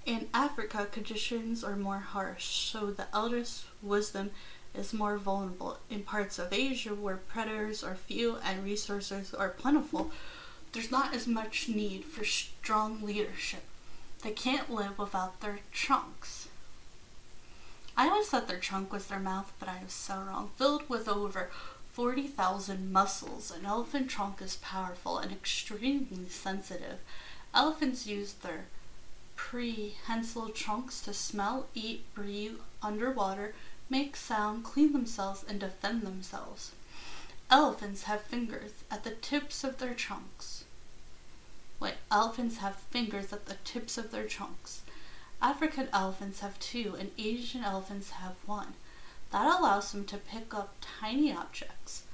In 0.04 0.28
Africa, 0.34 0.88
conditions 0.90 1.62
are 1.62 1.76
more 1.76 2.00
harsh, 2.00 2.44
so 2.44 2.90
the 2.90 3.06
eldest 3.14 3.64
wisdom 3.80 4.30
is 4.74 4.92
more 4.92 5.16
vulnerable. 5.18 5.78
In 5.90 6.02
parts 6.02 6.38
of 6.38 6.52
Asia, 6.52 6.94
where 6.94 7.16
predators 7.16 7.84
are 7.84 7.94
few 7.94 8.36
and 8.44 8.64
resources 8.64 9.34
are 9.34 9.50
plentiful, 9.50 10.10
there's 10.72 10.90
not 10.90 11.14
as 11.14 11.26
much 11.26 11.68
need 11.68 12.04
for 12.04 12.24
strong 12.24 13.02
leadership. 13.02 13.62
They 14.22 14.30
can't 14.30 14.70
live 14.70 14.98
without 14.98 15.40
their 15.40 15.60
trunks. 15.72 16.48
I 17.96 18.08
always 18.08 18.28
thought 18.28 18.48
their 18.48 18.58
trunk 18.58 18.92
was 18.92 19.06
their 19.06 19.18
mouth, 19.18 19.52
but 19.58 19.68
I 19.68 19.82
was 19.84 19.92
so 19.92 20.16
wrong. 20.16 20.50
Filled 20.56 20.88
with 20.88 21.08
over 21.08 21.50
40,000 21.92 22.90
muscles, 22.90 23.50
an 23.50 23.66
elephant 23.66 24.08
trunk 24.08 24.40
is 24.40 24.56
powerful 24.56 25.18
and 25.18 25.30
extremely 25.30 26.28
sensitive. 26.30 27.00
Elephants 27.54 28.06
use 28.06 28.32
their 28.32 28.64
prehensile 29.36 30.48
trunks 30.48 31.02
to 31.02 31.12
smell, 31.12 31.66
eat, 31.74 32.02
breathe 32.14 32.56
underwater, 32.82 33.54
make 33.92 34.16
sound, 34.16 34.64
clean 34.64 34.94
themselves, 34.94 35.44
and 35.46 35.60
defend 35.60 36.00
themselves. 36.00 36.72
Elephants 37.50 38.04
have 38.04 38.22
fingers 38.22 38.84
at 38.90 39.04
the 39.04 39.10
tips 39.10 39.62
of 39.64 39.76
their 39.76 39.92
trunks. 39.92 40.64
Wait, 41.78 41.96
elephants 42.10 42.56
have 42.56 42.76
fingers 42.76 43.34
at 43.34 43.44
the 43.44 43.58
tips 43.64 43.98
of 43.98 44.10
their 44.10 44.24
trunks. 44.26 44.80
African 45.42 45.88
elephants 45.92 46.40
have 46.40 46.58
two, 46.58 46.96
and 46.98 47.10
Asian 47.18 47.62
elephants 47.62 48.12
have 48.12 48.36
one. 48.46 48.72
That 49.30 49.44
allows 49.44 49.92
them 49.92 50.06
to 50.06 50.16
pick 50.16 50.54
up 50.54 50.74
tiny 50.80 51.30
objects. 51.30 52.04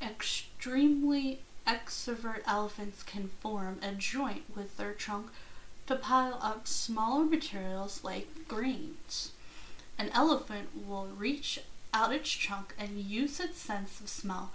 Extremely 0.00 1.42
extrovert 1.66 2.40
elephants 2.46 3.02
can 3.02 3.28
form 3.28 3.80
a 3.82 3.92
joint 3.92 4.44
with 4.56 4.78
their 4.78 4.94
trunk 4.94 5.26
to 5.88 5.96
pile 5.96 6.38
up 6.40 6.66
smaller 6.66 7.24
materials 7.24 8.02
like 8.02 8.48
grains. 8.48 9.32
An 9.98 10.10
elephant 10.14 10.68
will 10.86 11.08
reach 11.16 11.58
out 11.92 12.14
its 12.14 12.30
trunk 12.30 12.74
and 12.78 13.00
use 13.00 13.40
its 13.40 13.58
sense 13.58 14.00
of 14.00 14.08
smell 14.08 14.52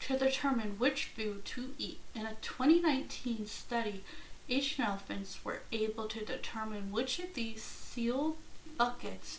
to 0.00 0.18
determine 0.18 0.78
which 0.78 1.06
food 1.06 1.44
to 1.46 1.70
eat. 1.78 2.00
In 2.14 2.26
a 2.26 2.36
2019 2.42 3.46
study, 3.46 4.04
Asian 4.48 4.84
elephants 4.84 5.38
were 5.44 5.62
able 5.72 6.08
to 6.08 6.24
determine 6.24 6.92
which 6.92 7.18
of 7.18 7.34
these 7.34 7.62
sealed 7.62 8.36
buckets 8.76 9.38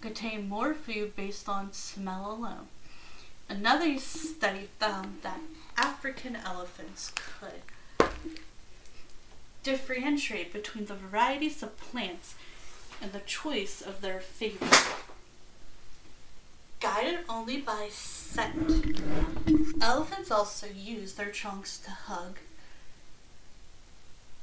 contain 0.00 0.48
more 0.48 0.72
food 0.72 1.16
based 1.16 1.48
on 1.48 1.72
smell 1.72 2.30
alone. 2.32 2.68
Another 3.48 3.98
study 3.98 4.68
found 4.78 5.18
that 5.22 5.40
African 5.76 6.36
elephants 6.36 7.12
could 7.14 8.08
differentiate 9.62 10.52
between 10.52 10.86
the 10.86 10.94
varieties 10.94 11.62
of 11.62 11.78
plants 11.78 12.34
and 13.00 13.12
the 13.12 13.20
choice 13.20 13.80
of 13.80 14.00
their 14.00 14.20
favorite. 14.20 14.94
Guided 16.80 17.20
only 17.28 17.58
by 17.58 17.88
scent. 17.90 19.00
Elephants 19.80 20.30
also 20.30 20.66
use 20.66 21.14
their 21.14 21.30
trunks 21.30 21.78
to 21.78 21.90
hug, 21.90 22.38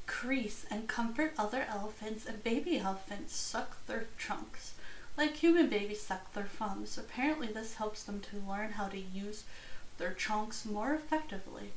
crease, 0.08 0.66
and 0.70 0.88
comfort 0.88 1.34
other 1.38 1.66
elephants, 1.70 2.26
and 2.26 2.44
baby 2.44 2.80
elephants 2.80 3.36
suck 3.36 3.86
their 3.86 4.06
trunks. 4.18 4.74
Like 5.18 5.36
human 5.38 5.68
babies 5.68 6.02
suck 6.02 6.34
their 6.34 6.46
thumbs. 6.46 6.98
Apparently, 6.98 7.48
this 7.48 7.76
helps 7.76 8.04
them 8.04 8.22
to 8.22 8.50
learn 8.50 8.72
how 8.72 8.88
to 8.88 8.98
use 9.00 9.44
their 9.98 10.14
trunks 10.14 10.66
more 10.66 10.94
effectively. 10.94 11.72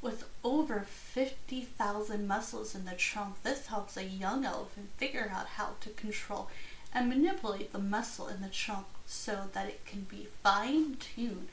With 0.00 0.28
over 0.44 0.80
50,000 0.80 2.26
muscles 2.26 2.74
in 2.74 2.84
the 2.84 2.92
trunk, 2.92 3.42
this 3.42 3.66
helps 3.66 3.96
a 3.96 4.04
young 4.04 4.44
elephant 4.44 4.90
figure 4.96 5.30
out 5.34 5.46
how 5.46 5.70
to 5.80 5.90
control 5.90 6.48
and 6.94 7.08
manipulate 7.08 7.72
the 7.72 7.78
muscle 7.78 8.28
in 8.28 8.40
the 8.40 8.48
trunk 8.48 8.86
so 9.06 9.48
that 9.52 9.66
it 9.66 9.84
can 9.84 10.02
be 10.02 10.28
fine 10.42 10.96
tuned 10.96 11.48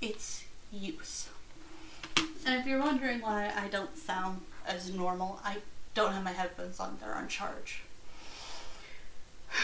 its 0.00 0.44
use. 0.72 1.28
And 2.44 2.60
if 2.60 2.66
you're 2.66 2.80
wondering 2.80 3.20
why 3.20 3.52
I 3.56 3.68
don't 3.68 3.96
sound 3.96 4.40
as 4.66 4.92
normal, 4.92 5.40
I 5.44 5.58
don't 5.94 6.12
have 6.12 6.24
my 6.24 6.32
headphones 6.32 6.80
on, 6.80 6.98
they're 7.00 7.14
on 7.14 7.28
charge. 7.28 7.82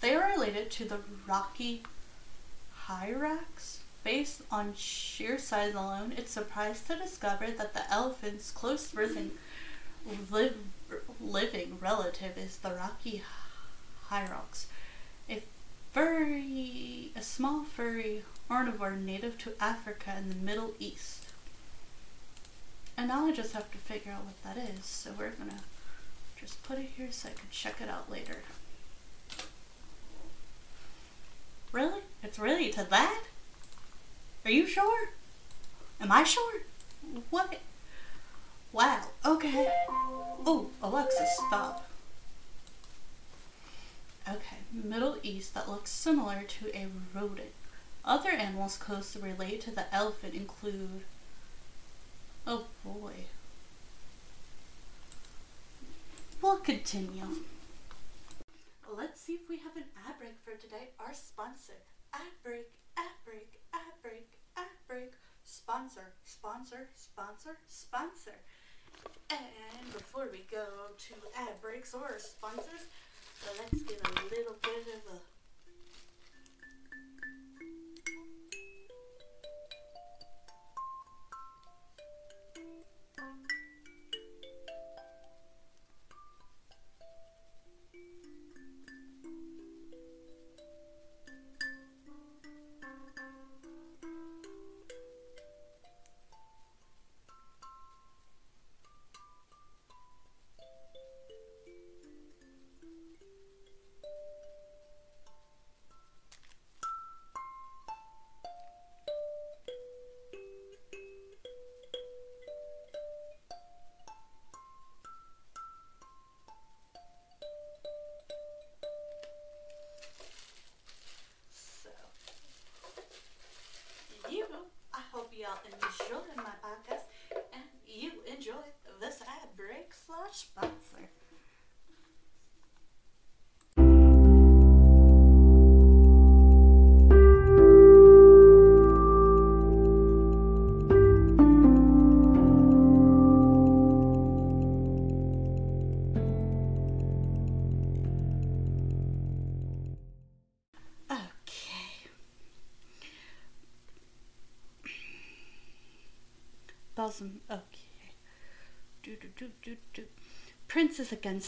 They 0.00 0.16
are 0.16 0.32
related 0.32 0.68
to 0.72 0.84
the 0.84 0.98
rocky 1.28 1.84
hyrax. 2.88 3.81
Based 4.04 4.42
on 4.50 4.74
sheer 4.74 5.38
size 5.38 5.74
alone, 5.74 6.12
it's 6.16 6.32
surprised 6.32 6.88
to 6.88 6.96
discover 6.96 7.50
that 7.50 7.72
the 7.72 7.90
elephant's 7.92 8.50
close 8.50 8.92
risen 8.94 9.32
living 11.20 11.78
relative 11.80 12.36
is 12.36 12.58
the 12.58 12.74
rocky 12.74 13.22
hyrax, 14.08 14.66
a 15.30 15.42
furry, 15.92 17.12
a 17.14 17.22
small 17.22 17.62
furry 17.62 18.24
carnivore 18.48 18.96
native 18.96 19.38
to 19.38 19.52
Africa 19.60 20.12
and 20.16 20.30
the 20.30 20.44
Middle 20.44 20.74
East. 20.80 21.26
And 22.96 23.08
now 23.08 23.26
I 23.26 23.32
just 23.32 23.52
have 23.54 23.70
to 23.70 23.78
figure 23.78 24.12
out 24.12 24.24
what 24.24 24.42
that 24.42 24.56
is, 24.58 24.84
so 24.84 25.12
we're 25.16 25.30
gonna 25.30 25.62
just 26.38 26.62
put 26.64 26.78
it 26.78 26.90
here 26.96 27.08
so 27.10 27.28
I 27.28 27.32
can 27.32 27.48
check 27.50 27.80
it 27.80 27.88
out 27.88 28.10
later. 28.10 28.38
Really? 31.70 32.00
It's 32.22 32.38
really 32.38 32.70
to 32.72 32.84
that? 32.90 33.22
Are 34.44 34.50
you 34.50 34.66
sure? 34.66 35.10
Am 36.00 36.10
I 36.10 36.24
sure? 36.24 36.62
What? 37.30 37.58
Wow, 38.72 39.02
okay. 39.24 39.72
Oh, 40.44 40.70
Alexa, 40.82 41.26
stop. 41.46 41.88
Okay, 44.28 44.58
Middle 44.72 45.16
East 45.22 45.54
that 45.54 45.68
looks 45.68 45.90
similar 45.90 46.42
to 46.42 46.76
a 46.76 46.86
rodent. 47.14 47.52
Other 48.04 48.30
animals 48.30 48.76
closely 48.76 49.22
related 49.22 49.60
to 49.62 49.70
the 49.70 49.92
elephant 49.94 50.34
include. 50.34 51.02
Oh 52.46 52.64
boy. 52.84 53.12
We'll 56.40 56.56
continue. 56.56 57.22
Let's 58.96 59.20
see 59.20 59.34
if 59.34 59.48
we 59.48 59.58
have 59.58 59.76
an 59.76 59.84
ad 60.08 60.18
break 60.18 60.34
for 60.44 60.60
today. 60.60 60.88
Our 60.98 61.14
sponsor. 61.14 61.78
Ad 62.12 62.20
break, 62.42 62.72
ad 62.96 63.12
break, 63.24 63.60
ad 63.72 63.92
break. 64.02 64.31
Sponsor, 65.64 66.12
sponsor, 66.24 66.88
sponsor, 66.96 67.56
sponsor. 67.68 68.34
And 69.30 69.92
before 69.92 70.28
we 70.32 70.44
go 70.50 70.66
to 70.98 71.14
ad 71.38 71.60
breaks 71.62 71.94
or 71.94 72.18
sponsors, 72.18 72.90
let's 73.58 73.82
get 73.82 74.00
a 74.02 74.12
little 74.24 74.56
bit 74.60 74.86
of 74.90 75.14
a 75.14 75.31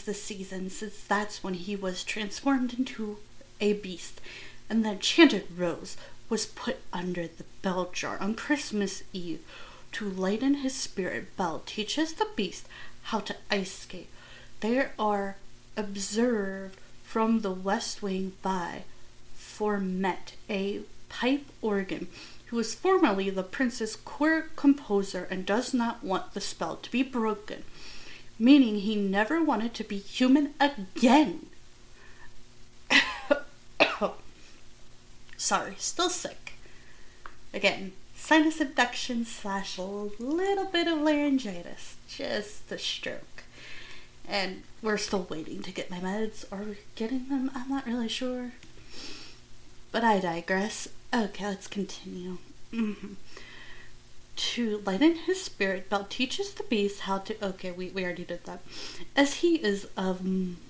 The 0.03 0.13
season 0.13 0.69
since 0.69 1.03
that's 1.03 1.43
when 1.43 1.53
he 1.55 1.75
was 1.75 2.03
transformed 2.03 2.73
into 2.77 3.17
a 3.59 3.73
beast, 3.73 4.21
and 4.69 4.83
the 4.83 4.91
enchanted 4.91 5.47
rose 5.57 5.97
was 6.29 6.45
put 6.45 6.77
under 6.93 7.27
the 7.27 7.45
bell 7.61 7.89
jar 7.91 8.19
on 8.19 8.35
Christmas 8.35 9.03
Eve 9.13 9.41
to 9.93 10.09
lighten 10.09 10.55
his 10.55 10.75
spirit. 10.75 11.35
Belle 11.37 11.63
teaches 11.65 12.13
the 12.13 12.27
beast 12.35 12.67
how 13.03 13.19
to 13.21 13.35
ice 13.49 13.71
skate. 13.71 14.09
They 14.59 14.89
are 14.99 15.37
observed 15.77 16.77
from 17.03 17.39
the 17.39 17.51
west 17.51 18.01
wing 18.01 18.33
by 18.41 18.83
Formet, 19.35 20.33
a 20.49 20.81
pipe 21.09 21.45
organ 21.61 22.07
who 22.47 22.57
was 22.57 22.75
formerly 22.75 23.29
the 23.29 23.43
prince's 23.43 23.95
court 23.95 24.55
composer 24.55 25.27
and 25.31 25.45
does 25.45 25.73
not 25.73 26.03
want 26.03 26.33
the 26.33 26.41
spell 26.41 26.75
to 26.77 26.91
be 26.91 27.01
broken, 27.01 27.63
meaning 28.37 28.79
he 28.79 28.95
never 28.95 29.43
wanted 29.43 29.73
to 29.75 29.83
be 29.83 29.97
human 29.97 30.53
again. 30.59 31.47
Sorry, 35.37 35.75
still 35.77 36.09
sick. 36.09 36.53
Again, 37.53 37.93
sinus 38.15 38.59
infection 38.59 39.25
slash 39.25 39.77
a 39.77 39.83
little 39.83 40.65
bit 40.65 40.87
of 40.87 40.99
laryngitis, 40.99 41.95
just 42.07 42.71
a 42.71 42.77
stroke. 42.77 43.43
And 44.27 44.63
we're 44.81 44.97
still 44.97 45.27
waiting 45.29 45.61
to 45.61 45.71
get 45.71 45.91
my 45.91 45.99
meds, 45.99 46.45
or 46.51 46.77
getting 46.95 47.29
them, 47.29 47.51
I'm 47.53 47.69
not 47.69 47.85
really 47.85 48.09
sure. 48.09 48.51
But 49.91 50.03
I 50.03 50.19
digress. 50.19 50.87
Okay, 51.13 51.45
let's 51.45 51.67
continue. 51.67 52.39
Mm-hmm. 52.73 53.13
To 54.35 54.81
lighten 54.85 55.15
his 55.15 55.41
spirit, 55.41 55.89
Belle 55.89 56.07
teaches 56.09 56.53
the 56.53 56.63
beast 56.63 57.01
how 57.01 57.19
to. 57.19 57.45
Okay, 57.45 57.71
we, 57.71 57.89
we 57.89 58.03
already 58.03 58.25
did 58.25 58.43
that. 58.43 58.61
As 59.15 59.35
he 59.35 59.55
is 59.55 59.87
of 59.95 60.25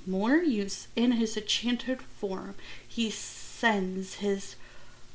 more 0.05 0.37
use 0.37 0.87
in 0.95 1.13
his 1.13 1.35
enchanted 1.35 2.01
form, 2.01 2.55
he 2.87 3.09
sends 3.09 4.15
his 4.15 4.55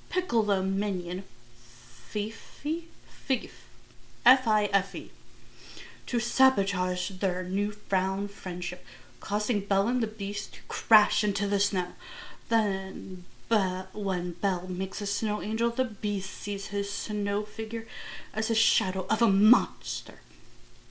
Piccolo 0.08 0.62
minion, 0.62 1.22
Fifi, 1.54 2.88
Fif, 3.06 3.68
F 4.26 4.48
I 4.48 4.64
F 4.72 4.94
E, 4.96 5.12
to 6.06 6.18
sabotage 6.18 7.10
their 7.10 7.44
newfound 7.44 8.32
friendship, 8.32 8.84
causing 9.20 9.60
Belle 9.60 9.86
and 9.86 10.02
the 10.02 10.08
Beast 10.08 10.54
to 10.54 10.60
crash 10.66 11.22
into 11.22 11.46
the 11.46 11.60
snow. 11.60 11.88
Then 12.48 13.24
but 13.50 13.94
when 13.94 14.32
Belle 14.32 14.68
makes 14.68 15.02
a 15.02 15.06
snow 15.06 15.42
angel, 15.42 15.68
the 15.68 15.84
beast 15.84 16.30
sees 16.30 16.68
his 16.68 16.90
snow 16.90 17.42
figure 17.42 17.86
as 18.32 18.48
a 18.48 18.54
shadow 18.54 19.04
of 19.10 19.20
a 19.20 19.28
monster. 19.28 20.20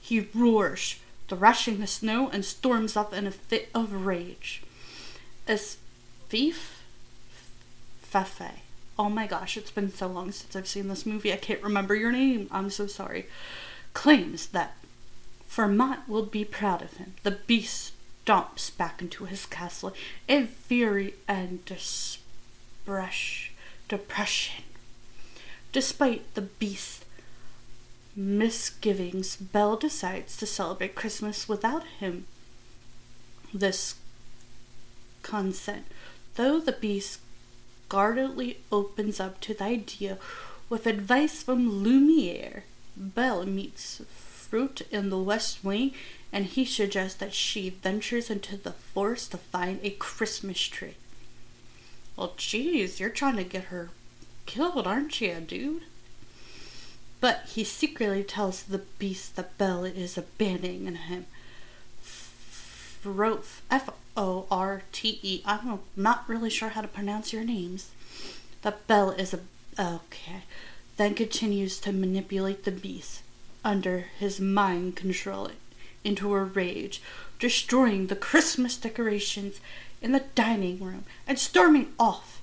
He 0.02 0.28
roars, 0.36 1.00
thrashing 1.28 1.80
the 1.80 1.88
snow, 1.88 2.30
and 2.30 2.46
storms 2.46 2.96
off 2.96 3.14
in 3.14 3.26
a 3.26 3.32
fit 3.32 3.70
of 3.74 4.06
rage. 4.06 4.62
As 5.48 5.78
Thief 6.30 6.84
Fafe 8.04 8.60
oh 9.00 9.10
my 9.10 9.26
gosh, 9.26 9.56
it's 9.56 9.72
been 9.72 9.90
so 9.90 10.08
long 10.08 10.32
since 10.34 10.56
I've 10.58 10.68
seen 10.68 10.90
this 10.90 11.06
movie. 11.06 11.32
I 11.32 11.38
can't 11.38 11.64
remember 11.64 11.96
your 11.96 12.12
name. 12.12 12.50
I'm 12.52 12.70
so 12.70 12.86
sorry. 12.86 13.28
Claims 13.94 14.48
that 14.48 14.76
Vermont 15.48 16.02
will 16.10 16.26
be 16.26 16.44
proud 16.44 16.82
of 16.82 16.98
him. 16.98 17.14
The 17.24 17.32
beast 17.32 17.94
stomps 18.26 18.76
back 18.78 19.02
into 19.02 19.26
his 19.26 19.46
castle 19.46 19.94
in 20.28 20.48
fury 20.48 21.16
and 21.28 21.66
depression. 23.88 24.64
Despite 25.72 26.34
the 26.34 26.42
beast's 26.42 27.06
misgivings, 28.16 29.36
Belle 29.36 29.78
decides 29.78 30.36
to 30.38 30.46
celebrate 30.46 30.96
Christmas 30.96 31.48
without 31.48 31.84
him. 32.00 32.26
This 33.54 33.96
consent, 35.22 35.86
though 36.36 36.60
the 36.60 36.72
beast 36.72 37.20
guardedly 37.88 38.60
opens 38.72 39.20
up 39.20 39.40
to 39.42 39.54
the 39.54 39.64
idea 39.64 40.18
with 40.70 40.86
advice 40.86 41.44
from 41.44 41.84
Lumiere. 41.84 42.64
Belle 42.96 43.46
meets 43.46 44.02
Fruit 44.10 44.82
in 44.92 45.10
the 45.10 45.18
West 45.20 45.64
Wing, 45.64 45.94
and 46.32 46.46
he 46.46 46.66
suggests 46.66 47.18
that 47.20 47.34
she 47.34 47.70
ventures 47.70 48.30
into 48.30 48.58
the 48.58 48.72
forest 48.72 49.32
to 49.32 49.38
find 49.38 49.80
a 49.82 49.92
Christmas 49.92 50.60
tree. 50.60 50.96
Well, 52.20 52.34
geez, 52.36 53.00
you're 53.00 53.10
trying 53.10 53.38
to 53.38 53.46
get 53.46 53.66
her 53.66 53.92
killed, 54.46 54.86
aren't 54.86 55.22
you, 55.22 55.36
dude? 55.36 55.84
But 57.22 57.44
he 57.48 57.64
secretly 57.64 58.26
tells 58.26 58.62
the 58.62 58.80
beast 59.00 59.38
that 59.38 59.58
Belle 59.58 59.86
is 59.86 60.18
abandoning 60.18 60.94
him. 60.94 61.28
F 63.06 63.90
O 64.18 64.48
R 64.52 64.82
T 64.92 65.20
E. 65.24 65.42
I'm 65.46 65.80
not 65.96 66.28
really 66.28 66.50
sure 66.50 66.70
how 66.70 66.82
to 66.82 66.90
pronounce 66.90 67.32
your 67.32 67.46
names. 67.46 67.92
That 68.64 68.86
Belle 68.86 69.12
is 69.12 69.34
a. 69.34 69.40
Okay. 69.80 70.44
Then 70.98 71.14
continues 71.14 71.80
to 71.80 71.94
manipulate 71.94 72.66
the 72.66 72.72
beast 72.72 73.22
under 73.64 74.08
his 74.20 74.42
mind 74.42 74.98
control 74.98 75.52
into 76.04 76.34
a 76.34 76.44
rage, 76.44 77.02
destroying 77.40 78.08
the 78.08 78.18
Christmas 78.18 78.76
decorations 78.76 79.62
in 80.02 80.12
the 80.12 80.24
dining 80.36 80.80
room 80.80 81.06
and 81.28 81.38
storming 81.38 81.94
off 82.00 82.42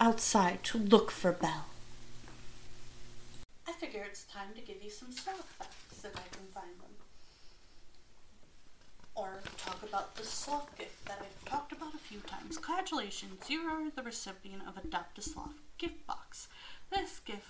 outside 0.00 0.62
to 0.64 0.78
look 0.78 1.10
for 1.10 1.32
Belle. 1.32 1.66
I 3.66 3.72
figure 3.72 4.04
it's 4.06 4.24
time 4.24 4.48
to 4.54 4.60
give 4.60 4.82
you 4.82 4.90
some 4.90 5.12
sloth 5.12 5.44
facts 5.58 6.04
if 6.04 6.16
I 6.16 6.28
can 6.30 6.46
find 6.54 6.70
them. 6.80 6.90
Or 9.14 9.40
talk 9.58 9.82
about 9.82 10.16
the 10.16 10.24
sloth 10.24 10.76
gift 10.78 11.04
that 11.06 11.18
I've 11.20 11.50
talked 11.50 11.72
about 11.72 11.94
a 11.94 11.98
few 11.98 12.20
times. 12.20 12.56
Congratulations, 12.56 13.48
you 13.48 13.60
are 13.60 13.90
the 13.94 14.02
recipient 14.02 14.62
of 14.66 14.82
Adopt 14.82 15.18
a 15.18 15.22
Sloth 15.22 15.60
gift 15.78 16.06
box. 16.06 16.48
This 16.90 17.18
gift 17.18 17.46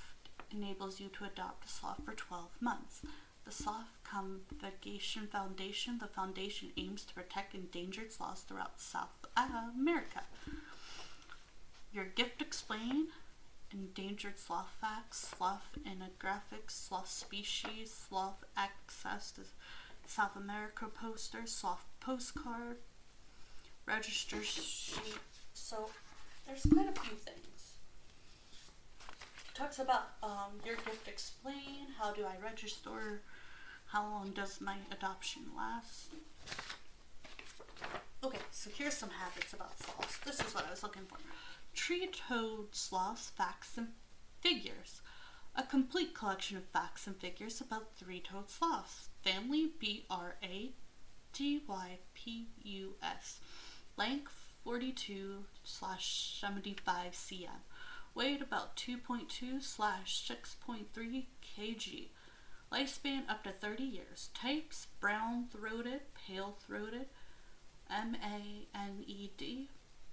enables 0.52 1.00
you 1.00 1.08
to 1.08 1.24
adopt 1.24 1.66
a 1.66 1.68
sloth 1.68 2.04
for 2.04 2.12
12 2.12 2.48
months. 2.60 3.02
The 3.44 3.52
Sloth 3.52 3.98
Conservation 4.04 5.26
Foundation, 5.26 5.98
the 5.98 6.06
foundation 6.06 6.72
aims 6.76 7.04
to 7.04 7.14
protect 7.14 7.54
endangered 7.54 8.12
sloths 8.12 8.42
throughout 8.42 8.80
South 8.80 9.08
uh, 9.36 9.48
America. 9.74 10.22
Your 11.92 12.04
gift 12.04 12.40
explain 12.40 13.08
endangered 13.72 14.38
sloth 14.38 14.70
facts, 14.80 15.34
sloth 15.36 15.78
ethnographics, 15.84 16.70
sloth 16.70 17.08
species, 17.08 17.92
sloth 18.08 18.44
access 18.56 19.32
to 19.32 19.42
South 20.06 20.36
America 20.36 20.86
poster, 20.86 21.46
sloth 21.46 21.84
postcard, 22.00 22.78
register 23.86 24.42
sheet. 24.42 25.18
So 25.54 25.90
there's 26.46 26.62
quite 26.62 26.88
a 26.88 27.00
few 27.00 27.16
things 27.16 27.39
talks 29.60 29.78
about 29.78 30.08
um, 30.22 30.58
your 30.64 30.76
gift 30.76 31.06
explain, 31.06 31.88
how 31.98 32.12
do 32.14 32.24
I 32.24 32.42
register, 32.42 33.20
how 33.88 34.08
long 34.08 34.30
does 34.30 34.58
my 34.58 34.76
adoption 34.90 35.42
last. 35.54 36.14
Okay, 38.24 38.38
so 38.50 38.70
here's 38.74 38.94
some 38.94 39.10
habits 39.10 39.52
about 39.52 39.78
sloths. 39.78 40.16
This 40.24 40.40
is 40.40 40.54
what 40.54 40.66
I 40.66 40.70
was 40.70 40.82
looking 40.82 41.02
for. 41.02 41.18
Tree-toed 41.74 42.74
sloths, 42.74 43.28
facts, 43.28 43.76
and 43.76 43.88
figures. 44.40 45.02
A 45.54 45.62
complete 45.62 46.14
collection 46.14 46.56
of 46.56 46.64
facts 46.64 47.06
and 47.06 47.16
figures 47.16 47.60
about 47.60 47.94
three-toed 47.96 48.48
sloths. 48.48 49.10
Family 49.22 49.72
B-R-A-T-Y-P-U-S. 49.78 50.70
Length 53.98 54.46
42 54.64 55.44
slash 55.64 56.38
75 56.40 57.12
cm 57.12 57.48
weighed 58.14 58.42
about 58.42 58.76
2.2 58.76 59.62
slash 59.62 60.28
6.3 60.28 61.24
kg. 61.42 62.08
Lifespan 62.72 63.28
up 63.28 63.44
to 63.44 63.50
30 63.50 63.82
years. 63.82 64.30
Types 64.34 64.86
brown 65.00 65.46
throated, 65.50 66.00
pale 66.14 66.56
throated, 66.64 67.06
M 67.90 68.16
A 68.22 68.68
N 68.76 69.04
E 69.06 69.30
D, 69.36 69.68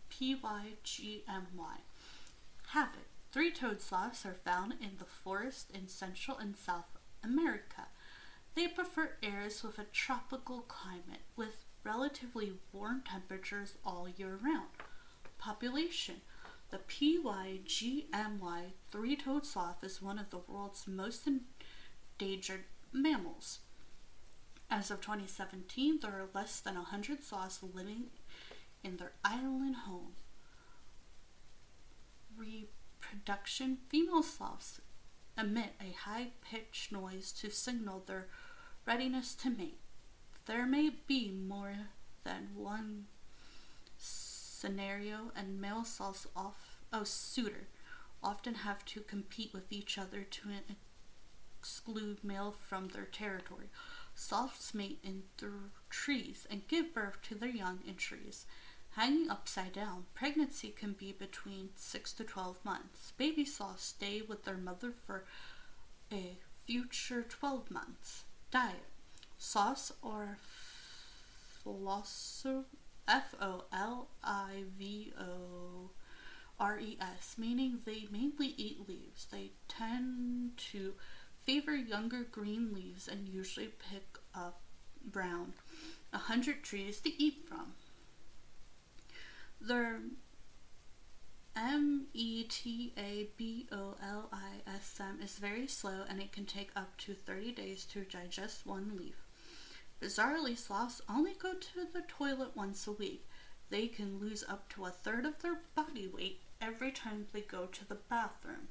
P 0.10 0.36
Y 0.41 0.64
G 0.84 1.24
M 1.28 1.48
Y. 1.56 1.78
Habit 2.70 3.08
Three 3.32 3.52
toed 3.52 3.82
sloths 3.82 4.26
are 4.26 4.34
found 4.34 4.74
in 4.82 4.98
the 4.98 5.06
forest 5.06 5.70
in 5.72 5.88
Central 5.88 6.38
and 6.38 6.56
South 6.58 6.98
America. 7.24 7.88
They 8.56 8.68
prefer 8.68 9.12
areas 9.22 9.62
with 9.64 9.78
a 9.78 9.84
tropical 9.84 10.62
climate 10.62 11.22
with 11.36 11.66
relatively 11.84 12.54
warm 12.72 13.04
temperatures 13.08 13.76
all 13.86 14.08
year 14.10 14.39
round. 14.41 14.70
Population 15.38 16.22
the 16.70 16.80
PYGMY 16.80 18.72
three-toed 18.91 19.45
sloth 19.45 19.84
is 19.84 20.01
one 20.01 20.20
of 20.20 20.30
the 20.30 20.39
world's 20.47 20.88
most 20.88 21.28
endangered 21.28 22.65
mammals. 22.91 23.59
As 24.70 24.91
of 24.91 24.99
2017, 24.99 25.99
there 26.01 26.11
are 26.11 26.30
less 26.34 26.59
than 26.59 26.76
100 26.76 27.24
sloths 27.24 27.63
living 27.74 28.07
in 28.84 28.97
their 28.97 29.13
island 29.24 29.76
home. 29.88 30.13
Reproduction 32.36 33.78
Female 33.89 34.24
sloths 34.24 34.82
emit 35.38 35.74
a 35.80 35.93
high 35.93 36.32
pitched 36.41 36.91
noise 36.91 37.32
to 37.32 37.49
signal 37.49 38.03
their 38.05 38.28
readiness 38.86 39.34
to 39.36 39.49
mate. 39.49 39.80
There 40.45 40.65
may 40.65 40.89
be 41.07 41.32
more 41.32 41.78
than 42.24 42.49
one 42.55 43.05
scenario 44.60 45.32
and 45.36 45.62
male 45.62 45.84
sloths 45.84 46.28
off 46.36 46.80
oh 46.91 47.03
suitor 47.03 47.68
often 48.24 48.55
have 48.55 48.84
to 48.86 49.01
compete 49.01 49.53
with 49.53 49.72
each 49.72 49.97
other 49.97 50.24
to 50.24 50.49
exclude 51.60 52.24
male 52.24 52.51
from 52.51 52.88
their 52.89 53.05
territory. 53.05 53.70
Sloths 54.16 54.74
mate 54.74 54.99
in 55.03 55.24
trees 55.89 56.47
and 56.49 56.68
give 56.68 56.93
birth 56.93 57.22
to 57.24 57.36
their 57.36 57.49
young 57.49 57.80
in 57.88 57.95
trees. 57.95 58.45
Hanging 58.91 59.30
upside 59.30 59.74
down, 59.74 60.05
pregnancy 60.16 60.70
can 60.70 60.93
be 60.93 61.12
between 61.12 61.70
6 61.76 62.14
to 62.14 62.24
12 62.24 62.66
months. 62.66 63.14
Baby 63.18 63.45
sloths 63.45 63.84
stay 63.84 64.22
with 64.22 64.43
their 64.43 64.58
mother 64.58 64.91
for 65.05 65.26
a 66.12 66.38
future 66.66 67.22
12 67.22 67.70
months. 67.70 68.24
Diet 68.49 68.86
Sloths 69.38 69.91
are 70.01 70.39
philosopher 71.62 72.66
F 73.08 73.36
O 73.41 73.64
L 73.72 74.10
I 74.24 74.64
V 74.78 75.14
O 75.20 75.91
R 76.60 76.80
E 76.80 76.97
S, 76.99 77.36
meaning 77.38 77.80
they 77.86 78.08
mainly 78.12 78.53
eat 78.58 78.88
leaves. 78.88 79.28
They 79.32 79.51
tend 79.68 80.58
to 80.72 80.93
favor 81.45 81.76
younger 81.76 82.24
green 82.24 82.74
leaves 82.74 83.08
and 83.08 83.28
usually 83.28 83.68
pick 83.68 84.18
up 84.36 84.62
brown, 85.05 85.53
a 86.12 86.18
hundred 86.18 86.64
trees 86.64 86.99
to 87.01 87.24
eat 87.24 87.45
from. 87.47 87.74
Their 89.62 90.01
M 91.55 92.08
E 92.14 92.43
T 92.43 92.93
A 92.97 93.30
B 93.38 93.68
O 93.72 93.95
L 94.03 94.30
I 94.32 94.62
S 94.68 94.99
M 94.99 95.20
is 95.24 95.38
very 95.38 95.68
slow 95.68 96.03
and 96.08 96.20
it 96.22 96.32
can 96.32 96.45
take 96.45 96.72
up 96.76 96.97
to 96.97 97.14
30 97.14 97.53
days 97.53 97.86
to 97.86 98.01
digest 98.01 98.66
one 98.66 98.95
leaf. 98.97 99.26
Bizarrely, 100.02 100.58
sloths 100.58 101.02
only 101.10 101.34
go 101.34 101.56
to 101.56 101.86
the 101.91 102.04
toilet 102.08 102.56
once 102.56 102.86
a 102.86 102.91
week. 102.91 103.28
They 103.70 103.88
can 103.88 104.20
lose 104.20 104.43
up 104.48 104.70
to 104.70 104.86
a 104.86 104.91
third 104.91 105.26
of 105.26 105.41
their 105.41 105.62
body 105.76 106.08
weight 106.08 106.41
every 106.62 106.91
time 106.91 107.28
they 107.34 107.41
go 107.41 107.66
to 107.66 107.88
the 107.88 107.95
bathroom. 107.95 108.68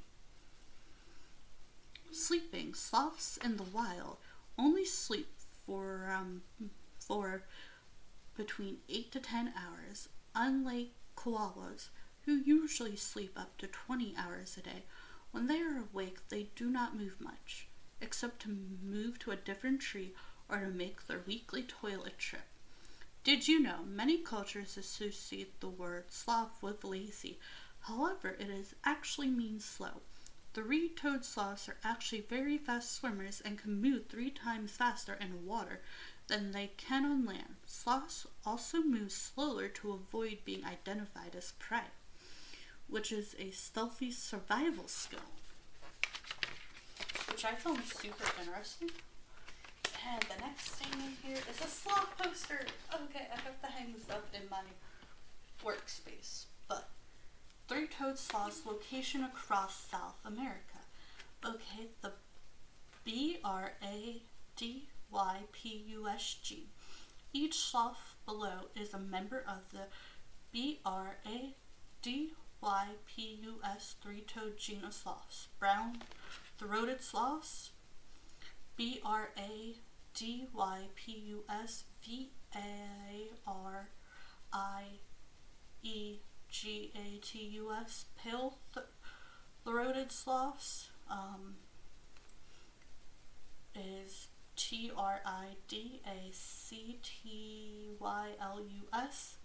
Sleeping. 2.12 2.74
Sloths 2.74 3.36
in 3.38 3.56
the 3.56 3.64
wild 3.64 4.18
only 4.56 4.84
sleep 4.84 5.28
for 5.66 6.10
um, 6.12 6.42
for 7.00 7.42
between 8.36 8.78
8 8.88 9.10
to 9.12 9.20
10 9.20 9.54
hours, 9.56 10.08
unlike 10.34 10.90
koalas, 11.16 11.88
who 12.24 12.36
usually 12.36 12.96
sleep 12.96 13.32
up 13.36 13.56
to 13.58 13.66
20 13.66 14.14
hours 14.16 14.56
a 14.56 14.62
day. 14.62 14.84
When 15.32 15.46
they 15.46 15.60
are 15.60 15.78
awake, 15.78 16.28
they 16.28 16.50
do 16.54 16.70
not 16.70 16.96
move 16.96 17.20
much, 17.20 17.68
except 18.00 18.42
to 18.42 18.56
move 18.82 19.18
to 19.20 19.30
a 19.30 19.36
different 19.36 19.80
tree 19.80 20.14
or 20.48 20.58
to 20.58 20.68
make 20.68 21.06
their 21.06 21.22
weekly 21.26 21.62
toilet 21.62 22.18
trip. 22.18 22.42
Did 23.24 23.48
you 23.48 23.60
know 23.60 23.80
many 23.84 24.18
cultures 24.18 24.76
associate 24.76 25.58
the 25.60 25.68
word 25.68 26.04
sloth 26.10 26.62
with 26.62 26.84
lazy? 26.84 27.38
However, 27.80 28.36
it 28.38 28.48
is 28.48 28.74
actually 28.84 29.28
means 29.28 29.64
slow. 29.64 30.00
Three-toed 30.54 31.24
sloths 31.24 31.68
are 31.68 31.76
actually 31.84 32.22
very 32.22 32.56
fast 32.56 32.94
swimmers 32.94 33.42
and 33.44 33.58
can 33.58 33.80
move 33.80 34.06
three 34.06 34.30
times 34.30 34.70
faster 34.72 35.14
in 35.14 35.44
water 35.44 35.80
than 36.28 36.52
they 36.52 36.70
can 36.76 37.04
on 37.04 37.24
land. 37.26 37.56
Sloths 37.66 38.26
also 38.44 38.80
move 38.80 39.12
slower 39.12 39.68
to 39.68 39.92
avoid 39.92 40.38
being 40.44 40.64
identified 40.64 41.34
as 41.36 41.52
prey, 41.58 41.90
which 42.88 43.12
is 43.12 43.36
a 43.38 43.50
stealthy 43.50 44.10
survival 44.10 44.88
skill, 44.88 45.20
which 47.28 47.44
I 47.44 47.54
found 47.54 47.84
super 47.84 48.24
interesting. 48.40 48.90
And 50.08 50.22
the 50.22 50.40
next 50.46 50.68
thing 50.70 50.92
in 51.00 51.28
here 51.28 51.42
is 51.50 51.60
a 51.60 51.68
sloth 51.68 52.16
poster. 52.16 52.60
Okay, 52.94 53.26
I 53.32 53.40
have 53.40 53.60
to 53.60 53.66
hang 53.66 53.92
this 53.92 54.08
up 54.08 54.26
in 54.32 54.48
my 54.48 54.62
workspace. 55.64 56.44
But 56.68 56.88
three-toed 57.68 58.18
sloths 58.18 58.64
location 58.64 59.24
across 59.24 59.88
South 59.90 60.16
America. 60.24 60.78
Okay, 61.44 61.88
the 62.02 62.12
B 63.04 63.38
R 63.44 63.72
A 63.82 64.22
D 64.56 64.88
Y 65.10 65.36
P 65.52 65.84
U 65.88 66.08
S 66.08 66.36
G. 66.42 66.68
Each 67.32 67.58
sloth 67.58 68.16
below 68.24 68.68
is 68.74 68.94
a 68.94 68.98
member 68.98 69.44
of 69.46 69.70
the 69.72 69.86
B 70.52 70.80
R 70.84 71.16
A 71.26 71.54
D 72.00 72.32
Y 72.62 72.86
P 73.06 73.40
U 73.42 73.56
S 73.64 73.96
three-toed 74.02 74.56
genus 74.56 74.96
sloths. 74.96 75.48
Brown 75.58 76.02
throated 76.58 77.02
sloths, 77.02 77.70
B 78.76 79.00
R 79.04 79.30
A 79.36 79.74
D 80.16 80.46
Y 80.54 80.88
P 80.94 81.12
U 81.26 81.44
S 81.46 81.84
V 82.02 82.30
A 82.54 83.28
R 83.46 83.90
I 84.50 84.82
E 85.82 86.16
G 86.48 86.90
A 86.96 87.18
T 87.18 87.38
U 87.38 87.70
S, 87.70 88.06
pale 88.16 88.56
th- 88.72 88.86
throated 89.62 90.10
sloths, 90.10 90.88
um, 91.10 91.56
is 93.74 94.28
T 94.56 94.90
R 94.96 95.20
I 95.26 95.56
D 95.68 96.00
A 96.06 96.32
C 96.32 96.98
T 97.02 97.90
Y 98.00 98.28
L 98.40 98.60
U 98.60 98.88
S. 98.94 99.36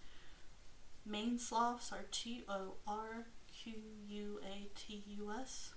Main 1.04 1.38
sloths 1.38 1.92
are 1.92 2.06
T 2.10 2.44
O 2.48 2.76
R 2.88 3.26
Q 3.52 3.74
U 4.08 4.40
A 4.42 4.68
T 4.74 5.02
U 5.18 5.32
S. 5.38 5.74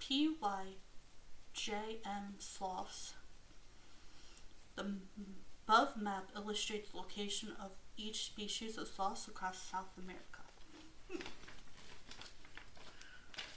P 0.00 0.34
Y 0.42 0.64
J 1.52 2.00
M 2.04 2.34
sloths. 2.38 3.14
The 4.78 4.92
above 5.66 5.96
map 5.96 6.30
illustrates 6.36 6.90
the 6.90 6.98
location 6.98 7.48
of 7.60 7.72
each 7.96 8.26
species 8.26 8.78
of 8.78 8.86
sloths 8.86 9.26
across 9.26 9.60
South 9.60 9.90
America. 9.98 10.42
Hmm. 11.10 11.18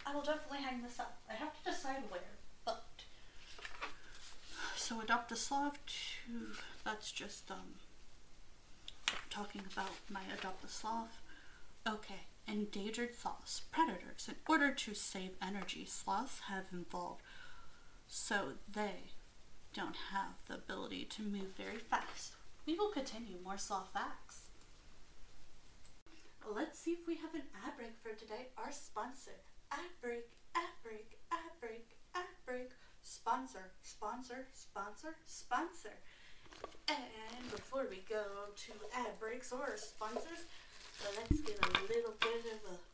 I 0.08 0.16
will 0.16 0.24
definitely 0.24 0.64
hang 0.64 0.82
this 0.82 1.00
up. 1.00 1.20
I 1.30 1.34
have 1.34 1.54
to 1.64 1.72
decide 1.72 2.02
where, 2.10 2.22
but 2.66 2.84
so 4.76 5.00
adopt 5.00 5.32
a 5.32 5.36
sloth 5.36 5.78
to 5.86 6.58
that's 6.84 7.12
just 7.12 7.52
um 7.52 7.76
talking 9.30 9.62
about 9.72 9.92
my 10.10 10.22
adopt 10.38 10.64
a 10.64 10.68
sloth. 10.68 11.22
Okay, 11.88 12.22
endangered 12.48 13.16
sloths, 13.16 13.62
predators. 13.72 14.28
In 14.28 14.36
order 14.50 14.72
to 14.72 14.94
save 14.96 15.32
energy, 15.40 15.86
sloths 15.86 16.40
have 16.50 16.66
evolved 16.74 17.22
so 18.08 18.54
they 18.72 19.12
don't 19.74 19.96
have 20.12 20.36
the 20.48 20.56
ability 20.56 21.06
to 21.06 21.22
move 21.22 21.56
very 21.58 21.78
fast. 21.78 22.34
We 22.66 22.76
will 22.76 22.90
continue 22.90 23.38
more 23.44 23.58
sloth 23.58 23.90
facts. 23.94 24.48
Let's 26.48 26.80
see 26.80 26.92
if 26.92 27.08
we 27.08 27.16
have 27.16 27.34
an 27.34 27.44
ad 27.66 27.78
break 27.78 27.96
for 28.02 28.18
today. 28.18 28.48
Our 28.58 28.72
sponsor, 28.72 29.38
ad 29.72 29.92
break, 30.02 30.28
ad 30.56 30.74
break, 30.84 31.20
ad 31.32 31.52
break, 31.62 31.98
ad 32.16 32.26
break, 32.46 32.72
sponsor, 33.02 33.72
sponsor, 33.84 34.48
sponsor, 34.54 35.16
sponsor. 35.26 35.96
And 36.88 37.52
before 37.52 37.88
we 37.90 38.04
go 38.10 38.52
to 38.56 38.72
ad 38.98 39.20
breaks 39.20 39.52
or 39.52 39.78
sponsors, 39.78 40.44
let's 41.18 41.42
get 41.42 41.58
a 41.58 41.82
little 41.88 42.14
bit 42.20 42.46
of 42.52 42.76
a 42.76 42.91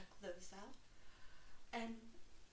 check 0.00 0.08
those 0.24 0.48
out. 0.56 0.80
And 1.76 2.00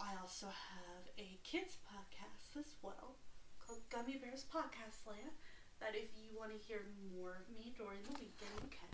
I 0.04 0.20
also 0.20 0.52
have 0.52 1.08
a 1.16 1.40
kids 1.48 1.80
podcast 1.88 2.60
as 2.60 2.76
well 2.84 3.16
called 3.64 3.88
Gummy 3.88 4.20
Bears 4.20 4.44
Podcast 4.44 5.08
Land. 5.08 5.40
That 5.80 5.96
if 5.96 6.12
you 6.20 6.36
want 6.36 6.52
to 6.52 6.60
hear 6.60 6.84
more 7.16 7.40
of 7.40 7.48
me 7.56 7.72
during 7.78 8.04
the 8.04 8.20
weekend, 8.20 8.52
you 8.60 8.68
can. 8.68 8.92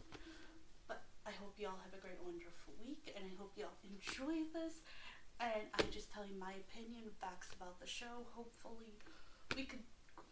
But 0.86 1.02
I 1.26 1.34
hope 1.42 1.58
y'all 1.58 1.82
have 1.82 1.98
a 1.98 2.04
great, 2.04 2.22
wonderful 2.22 2.78
week, 2.78 3.10
and 3.16 3.26
I 3.26 3.34
hope 3.42 3.58
y'all 3.58 3.80
enjoy 3.82 4.46
this. 4.54 4.86
And 5.42 5.66
I 5.74 5.82
just 5.90 6.14
tell 6.14 6.28
you 6.28 6.38
my 6.38 6.54
opinion, 6.62 7.10
facts 7.18 7.56
about 7.56 7.82
the 7.82 7.90
show. 7.90 8.28
Hopefully, 8.38 9.00
we 9.56 9.66
could 9.66 9.82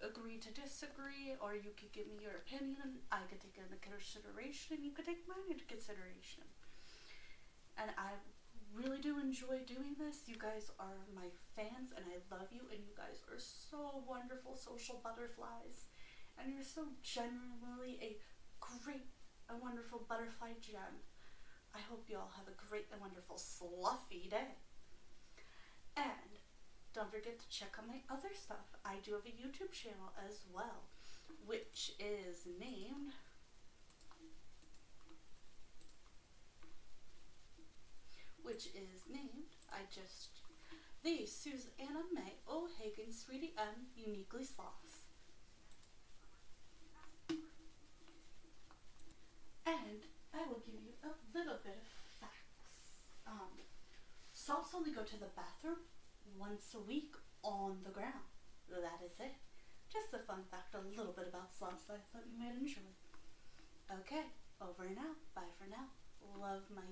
agree 0.03 0.37
to 0.43 0.51
disagree, 0.53 1.39
or 1.39 1.55
you 1.55 1.73
could 1.73 1.95
give 1.95 2.05
me 2.05 2.21
your 2.21 2.37
opinion. 2.37 3.01
I 3.09 3.25
could 3.31 3.41
take 3.41 3.57
it 3.57 3.65
into 3.65 3.79
consideration, 3.81 4.77
and 4.77 4.83
you 4.85 4.91
could 4.91 5.07
take 5.07 5.25
mine 5.25 5.49
into 5.49 5.65
consideration. 5.65 6.45
And 7.81 7.89
I 7.97 8.13
really 8.77 9.01
do 9.01 9.17
enjoy 9.17 9.65
doing 9.65 9.97
this. 9.97 10.29
You 10.29 10.37
guys 10.37 10.69
are 10.77 11.09
my 11.17 11.33
fans, 11.57 11.89
and 11.97 12.05
I 12.05 12.21
love 12.29 12.53
you, 12.53 12.61
and 12.69 12.77
you 12.85 12.93
guys 12.93 13.25
are 13.25 13.41
so 13.41 14.05
wonderful 14.05 14.55
social 14.55 15.01
butterflies. 15.03 15.89
And 16.37 16.53
you're 16.53 16.63
so 16.63 16.85
genuinely 17.01 17.97
a 18.05 18.21
great 18.61 19.09
and 19.49 19.59
wonderful 19.61 20.05
butterfly 20.07 20.53
gem. 20.61 21.01
I 21.73 21.79
hope 21.89 22.05
you 22.07 22.17
all 22.17 22.31
have 22.37 22.47
a 22.47 22.69
great 22.69 22.85
and 22.91 23.01
wonderful 23.01 23.41
fluffy 23.41 24.29
day. 24.29 24.61
And 25.97 26.37
don't 26.93 27.09
forget 27.09 27.39
to 27.39 27.49
check 27.49 27.75
out 27.79 27.87
my 27.87 28.05
other 28.13 28.29
stuff. 28.37 28.77
I 28.85 29.01
do 29.03 29.17
have 29.17 29.25
a 29.25 29.33
YouTube 29.33 29.73
channel 29.73 30.13
as 30.21 30.45
well, 30.53 30.85
which 31.45 31.93
is 31.97 32.45
named 32.59 33.17
which 38.43 38.67
is 38.67 39.07
named, 39.11 39.55
I 39.71 39.81
just, 39.93 40.41
the 41.03 41.25
Susanna 41.25 42.05
May 42.13 42.37
O'Hagan 42.49 43.11
Sweetie 43.11 43.53
M 43.57 43.89
Uniquely 43.95 44.43
sloths, 44.43 45.05
And 49.65 50.01
I 50.33 50.47
will 50.47 50.61
give 50.65 50.81
you 50.81 50.93
a 51.03 51.13
little 51.37 51.57
bit 51.63 51.77
of 51.77 51.87
facts. 52.19 52.91
Um, 53.27 53.61
only 54.73 54.91
go 54.91 55.03
to 55.03 55.19
the 55.19 55.29
bathroom 55.35 55.83
once 56.39 56.73
a 56.73 56.81
week 56.81 57.13
on 57.43 57.77
the 57.83 57.91
ground. 57.91 58.25
That 58.69 59.03
is 59.03 59.19
it. 59.19 59.35
Just 59.91 60.15
a 60.15 60.23
fun 60.23 60.47
fact, 60.49 60.73
a 60.73 60.81
little 60.95 61.11
bit 61.11 61.27
about 61.27 61.51
sauce 61.51 61.91
I 61.91 61.99
thought 62.09 62.23
you 62.23 62.39
might 62.39 62.55
enjoy. 62.55 62.87
Okay, 63.91 64.31
over 64.63 64.87
and 64.87 64.97
out. 64.97 65.19
Bye 65.35 65.51
for 65.59 65.67
now. 65.67 65.91
Love 66.39 66.63
my 66.73 66.87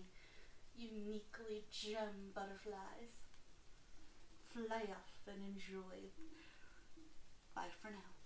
uniquely 0.79 1.63
gem 1.69 2.31
butterflies. 2.33 3.19
Fly 4.45 4.87
off 4.91 5.27
and 5.27 5.41
enjoy. 5.43 6.09
Bye 7.53 7.69
for 7.81 7.89
now. 7.89 8.18